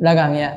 [0.00, 0.50] Belakang ya.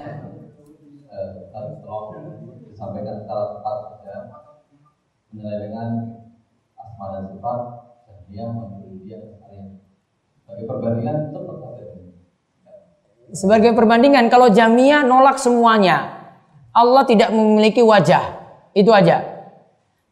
[13.36, 16.24] Sebagai perbandingan, kalau Jamiyah nolak semuanya.
[16.72, 18.24] Allah tidak memiliki wajah.
[18.72, 19.24] Itu aja.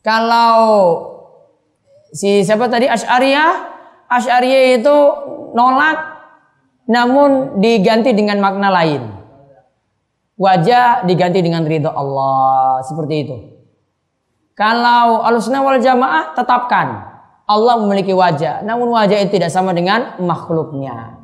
[0.04, 0.60] Kalau
[2.14, 3.52] si siapa tadi Asy'ariyah,
[4.08, 4.98] Asy'ariyah itu
[5.58, 5.98] nolak
[6.88, 9.02] namun diganti dengan makna lain.
[10.38, 13.38] Wajah diganti dengan ridho Allah, seperti itu.
[14.54, 16.88] Kalau Ahlussunnah wal Jamaah tetapkan
[17.50, 21.20] Allah memiliki wajah, namun wajah itu tidak sama dengan makhluknya.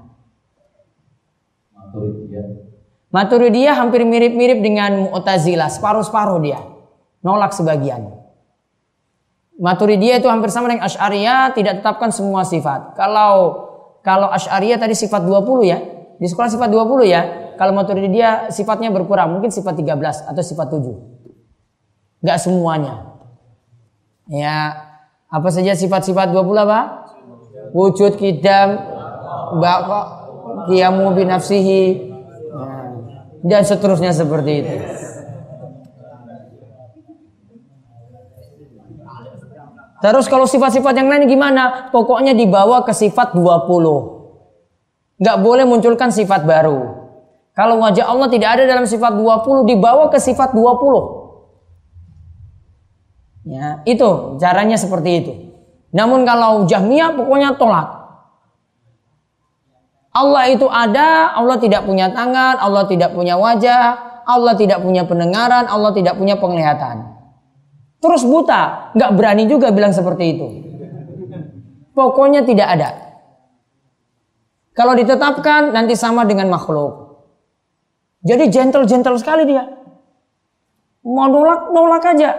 [1.74, 2.70] Maturidiyah
[3.10, 6.62] Maturidiyah hampir mirip-mirip dengan Mu'tazilah, separuh-separuh dia.
[7.26, 8.19] Nolak sebagian.
[9.60, 12.96] Maturidiyah itu hampir sama dengan Asy'ariyah, tidak tetapkan semua sifat.
[12.96, 13.68] Kalau
[14.00, 15.78] kalau Asy'ariyah tadi sifat 20 ya.
[16.16, 17.22] Di sekolah sifat 20 ya.
[17.60, 21.20] Kalau Maturidiyah sifatnya berkurang, mungkin sifat 13 atau sifat 7.
[22.24, 23.20] Enggak semuanya.
[24.32, 24.88] Ya,
[25.28, 27.10] apa saja sifat-sifat 20 apa?
[27.76, 28.80] Wujud kidam,
[29.60, 30.06] bapak,
[30.72, 32.10] kiamu binafsihi,
[33.44, 34.76] dan seterusnya seperti itu.
[40.00, 41.92] Terus kalau sifat-sifat yang lain gimana?
[41.92, 45.20] Pokoknya dibawa ke sifat 20.
[45.20, 47.00] Nggak boleh munculkan sifat baru.
[47.52, 51.20] Kalau wajah Allah tidak ada dalam sifat 20, dibawa ke sifat 20.
[53.52, 55.34] Ya, itu caranya seperti itu.
[55.92, 58.00] Namun kalau Jahmiyah pokoknya tolak.
[60.16, 65.68] Allah itu ada, Allah tidak punya tangan, Allah tidak punya wajah, Allah tidak punya pendengaran,
[65.68, 67.19] Allah tidak punya penglihatan.
[68.00, 70.48] Terus buta, nggak berani juga bilang seperti itu.
[71.92, 72.90] Pokoknya tidak ada.
[74.72, 77.28] Kalau ditetapkan nanti sama dengan makhluk.
[78.24, 79.68] Jadi gentle-gentle sekali dia.
[81.04, 82.32] Mau nolak, nolak aja.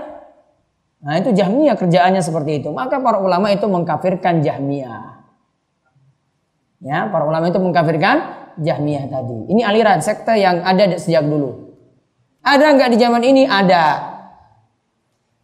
[1.00, 2.72] Nah itu Jahmiyah kerjaannya seperti itu.
[2.72, 5.20] Maka para ulama itu mengkafirkan Jahmiyah.
[6.80, 8.16] Ya, para ulama itu mengkafirkan
[8.56, 9.52] Jahmiyah tadi.
[9.52, 11.76] Ini aliran sekte yang ada sejak dulu.
[12.40, 13.44] Ada nggak di zaman ini?
[13.44, 14.09] Ada.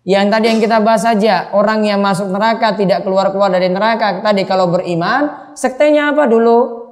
[0.07, 4.23] Yang tadi yang kita bahas saja, orang yang masuk neraka tidak keluar-keluar dari neraka.
[4.23, 6.87] Tadi kalau beriman, sektenya apa dulu?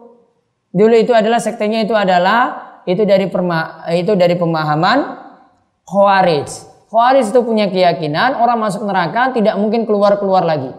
[0.74, 4.98] Dulu itu adalah sektenya itu adalah itu dari perma, itu dari pemahaman
[5.86, 6.50] Khawarij.
[6.90, 10.74] Khawarij itu punya keyakinan orang masuk neraka tidak mungkin keluar-keluar lagi.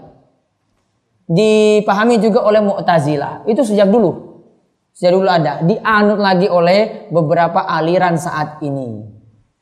[1.31, 3.47] Dipahami juga oleh Mu'tazilah.
[3.47, 4.43] Itu sejak dulu.
[4.91, 5.63] Sejak dulu ada.
[5.63, 9.07] Dianut lagi oleh beberapa aliran saat ini.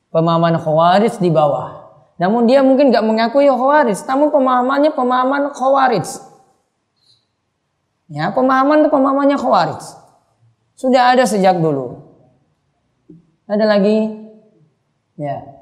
[0.09, 1.82] Pemahaman Khawarij di bawah.
[2.17, 6.07] Namun dia mungkin nggak mengakui khawarij, namun pemahamannya pemahaman khawarij.
[8.13, 9.81] Ya, pemahaman itu pemahamannya khawarij.
[10.77, 12.01] Sudah ada sejak dulu.
[13.49, 14.13] Ada lagi?
[15.17, 15.52] Ya.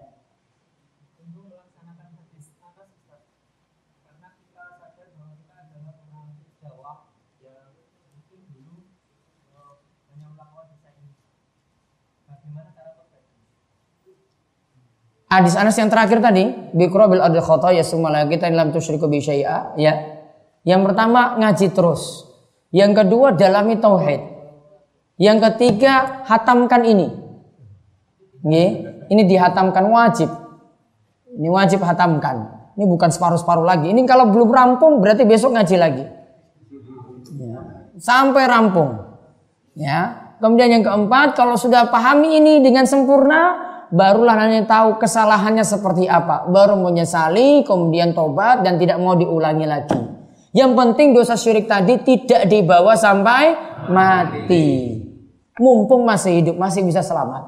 [15.31, 16.43] Hadis Anas yang terakhir tadi,
[16.75, 17.39] bikro bil adil
[17.71, 19.95] ya sumala kita lam tusyriku bi syai'a, ya.
[20.67, 22.27] Yang pertama ngaji terus.
[22.75, 24.19] Yang kedua dalami tauhid.
[25.15, 27.07] Yang ketiga hatamkan ini.
[28.43, 28.69] Nih,
[29.07, 30.27] ini dihatamkan wajib.
[31.31, 32.51] Ini wajib hatamkan.
[32.75, 33.87] Ini bukan separuh-separuh lagi.
[33.87, 36.05] Ini kalau belum rampung berarti besok ngaji lagi.
[37.39, 37.59] Ya.
[38.03, 38.99] Sampai rampung.
[39.79, 40.35] Ya.
[40.43, 46.47] Kemudian yang keempat, kalau sudah pahami ini dengan sempurna, barulah nanti tahu kesalahannya seperti apa.
[46.47, 49.99] Baru menyesali, kemudian tobat dan tidak mau diulangi lagi.
[50.51, 53.55] Yang penting dosa syirik tadi tidak dibawa sampai
[53.87, 54.99] mati.
[55.59, 57.43] Mumpung masih hidup, masih bisa selamat.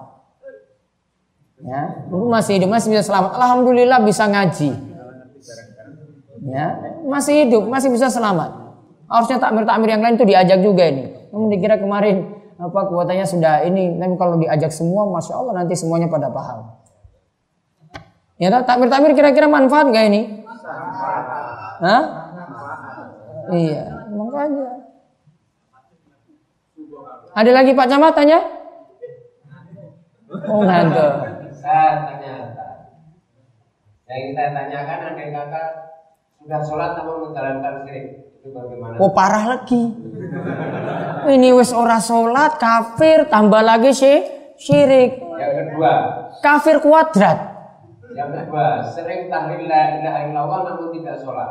[1.64, 3.32] Ya, mumpung masih hidup, masih bisa selamat.
[3.39, 4.72] Alhamdulillah bisa ngaji.
[6.44, 6.68] Ya,
[7.08, 8.52] masih hidup, masih bisa selamat.
[9.08, 11.12] Harusnya takmir-takmir yang lain itu diajak juga ini.
[11.32, 13.91] Namun dikira kemarin apa kuotanya sudah ini?
[13.99, 16.80] Nanti kalau diajak semua masya Allah nanti semuanya pada paham.
[18.39, 20.22] Ya takmir takmir kira-kira manfaat nggak ini?
[21.84, 22.03] Hah?
[23.51, 24.88] iya makanya.
[27.36, 28.39] Ada lagi Pak Camat tanya?
[30.47, 31.34] Oh nggak
[31.64, 32.36] saya tanya
[34.03, 35.70] yang kita tanyakan ada kakak
[36.43, 38.33] sudah sholat namun menjalankan syirik
[39.00, 39.84] Oh parah lagi.
[41.24, 44.20] Ini wis ora sholat, kafir, tambah lagi sih
[44.60, 45.16] syirik.
[45.39, 45.94] Yang kedua.
[46.44, 47.39] Kafir kuadrat.
[48.12, 51.50] Yang kedua, sering tahlil la ilaha illallah namun tidak sholat.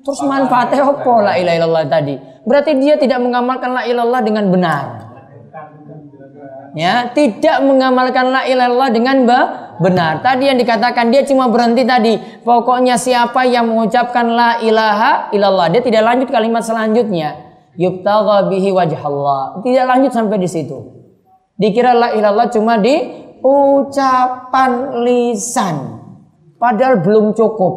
[0.00, 2.14] Terus manfaatnya apa la ilaha illallah tadi?
[2.48, 4.84] Berarti dia tidak mengamalkan la ilallah dengan benar.
[6.76, 9.16] ya tidak mengamalkan la ilaha illallah dengan
[9.78, 10.24] benar.
[10.24, 12.14] Tadi yang dikatakan dia cuma berhenti tadi.
[12.42, 17.46] Pokoknya siapa yang mengucapkan la ilaha illallah, dia tidak lanjut kalimat selanjutnya.
[17.76, 19.60] Yubtagha bihi wajh Allah.
[19.60, 20.78] Tidak lanjut sampai di situ.
[21.56, 22.96] Dikira la ilallah cuma di
[23.44, 25.76] ucapan lisan.
[26.56, 27.74] Padahal belum cukup.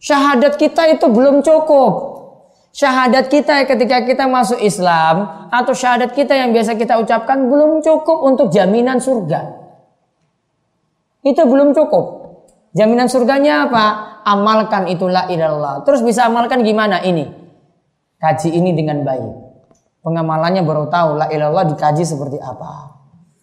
[0.00, 2.18] Syahadat kita itu belum cukup.
[2.72, 8.22] Syahadat kita ketika kita masuk Islam atau syahadat kita yang biasa kita ucapkan belum cukup
[8.22, 9.67] untuk jaminan surga.
[11.22, 12.04] Itu belum cukup.
[12.76, 13.84] Jaminan surganya apa?
[14.22, 15.82] Amalkan itulah ilallah.
[15.82, 17.26] Terus bisa amalkan gimana ini?
[18.18, 19.32] Kaji ini dengan baik.
[20.02, 22.94] Pengamalannya baru tahu la ilallah dikaji seperti apa.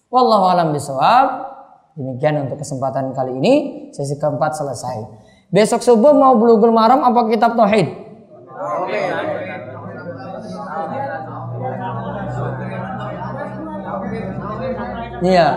[0.07, 1.51] Wallahu alam bisawab.
[1.95, 3.53] Demikian untuk kesempatan kali ini.
[3.91, 5.03] Sesi keempat selesai.
[5.51, 7.88] Besok subuh mau bulughul maram apa kitab tauhid?
[15.23, 15.47] Iya.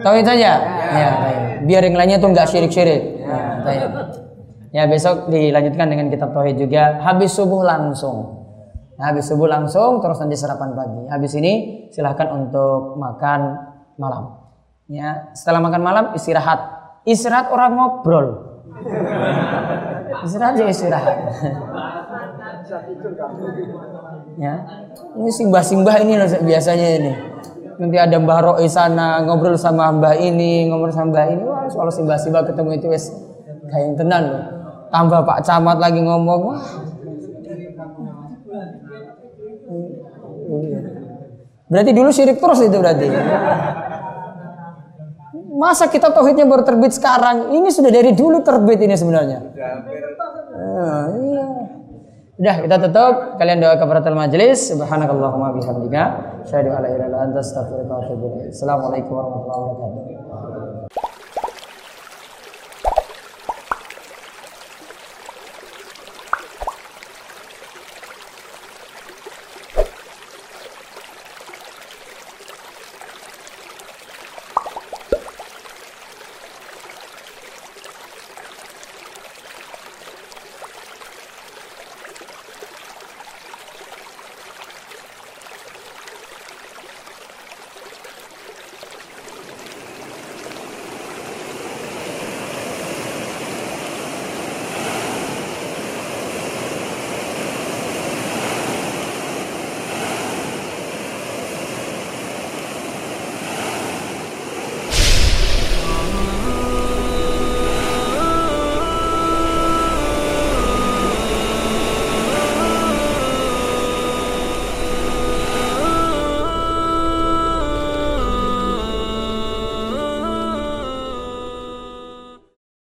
[0.00, 0.52] Tauhid saja.
[0.94, 1.10] Ya,
[1.64, 3.02] biar yang lainnya tuh nggak syirik-syirik.
[3.24, 3.72] Ya,
[4.72, 7.00] ya, besok dilanjutkan dengan kitab tauhid juga.
[7.04, 8.46] Habis subuh langsung.
[8.94, 11.02] Nah, habis subuh langsung terus nanti sarapan pagi.
[11.10, 11.52] Habis ini
[11.90, 13.40] silahkan untuk makan
[13.98, 14.24] malam.
[14.86, 16.60] Ya, setelah makan malam istirahat.
[17.04, 18.26] Istirahat orang ngobrol.
[20.22, 21.16] Istirahat aja istirahat.
[24.38, 24.54] ya,
[25.20, 27.12] ini simbah-simbah ini loh biasanya ini
[27.78, 31.42] nanti ada Mbah Ro'i sana ngobrol sama Mbah ini, ngobrol sama Mbah ini.
[31.42, 33.10] Wah, soal simbah-simbah ketemu itu wes
[33.70, 34.44] kayak yang tenan loh.
[34.94, 36.62] Tambah Pak Camat lagi ngomong, wah.
[41.64, 43.08] Berarti dulu syirik terus itu berarti.
[45.54, 47.54] Masa kita tauhidnya baru terbit sekarang?
[47.54, 49.38] Ini sudah dari dulu terbit ini sebenarnya.
[49.54, 51.46] Iya.
[52.34, 53.38] Udah kita tutup.
[53.38, 54.74] Kalian doa kafaratul majelis.
[54.74, 56.02] Subhanakallahumma bihamdika.
[56.42, 58.50] Asyhadu an la ilaha illa anta astaghfiruka wa atubu ilaik.
[58.50, 60.23] Assalamualaikum warahmatullahi wabarakatuh.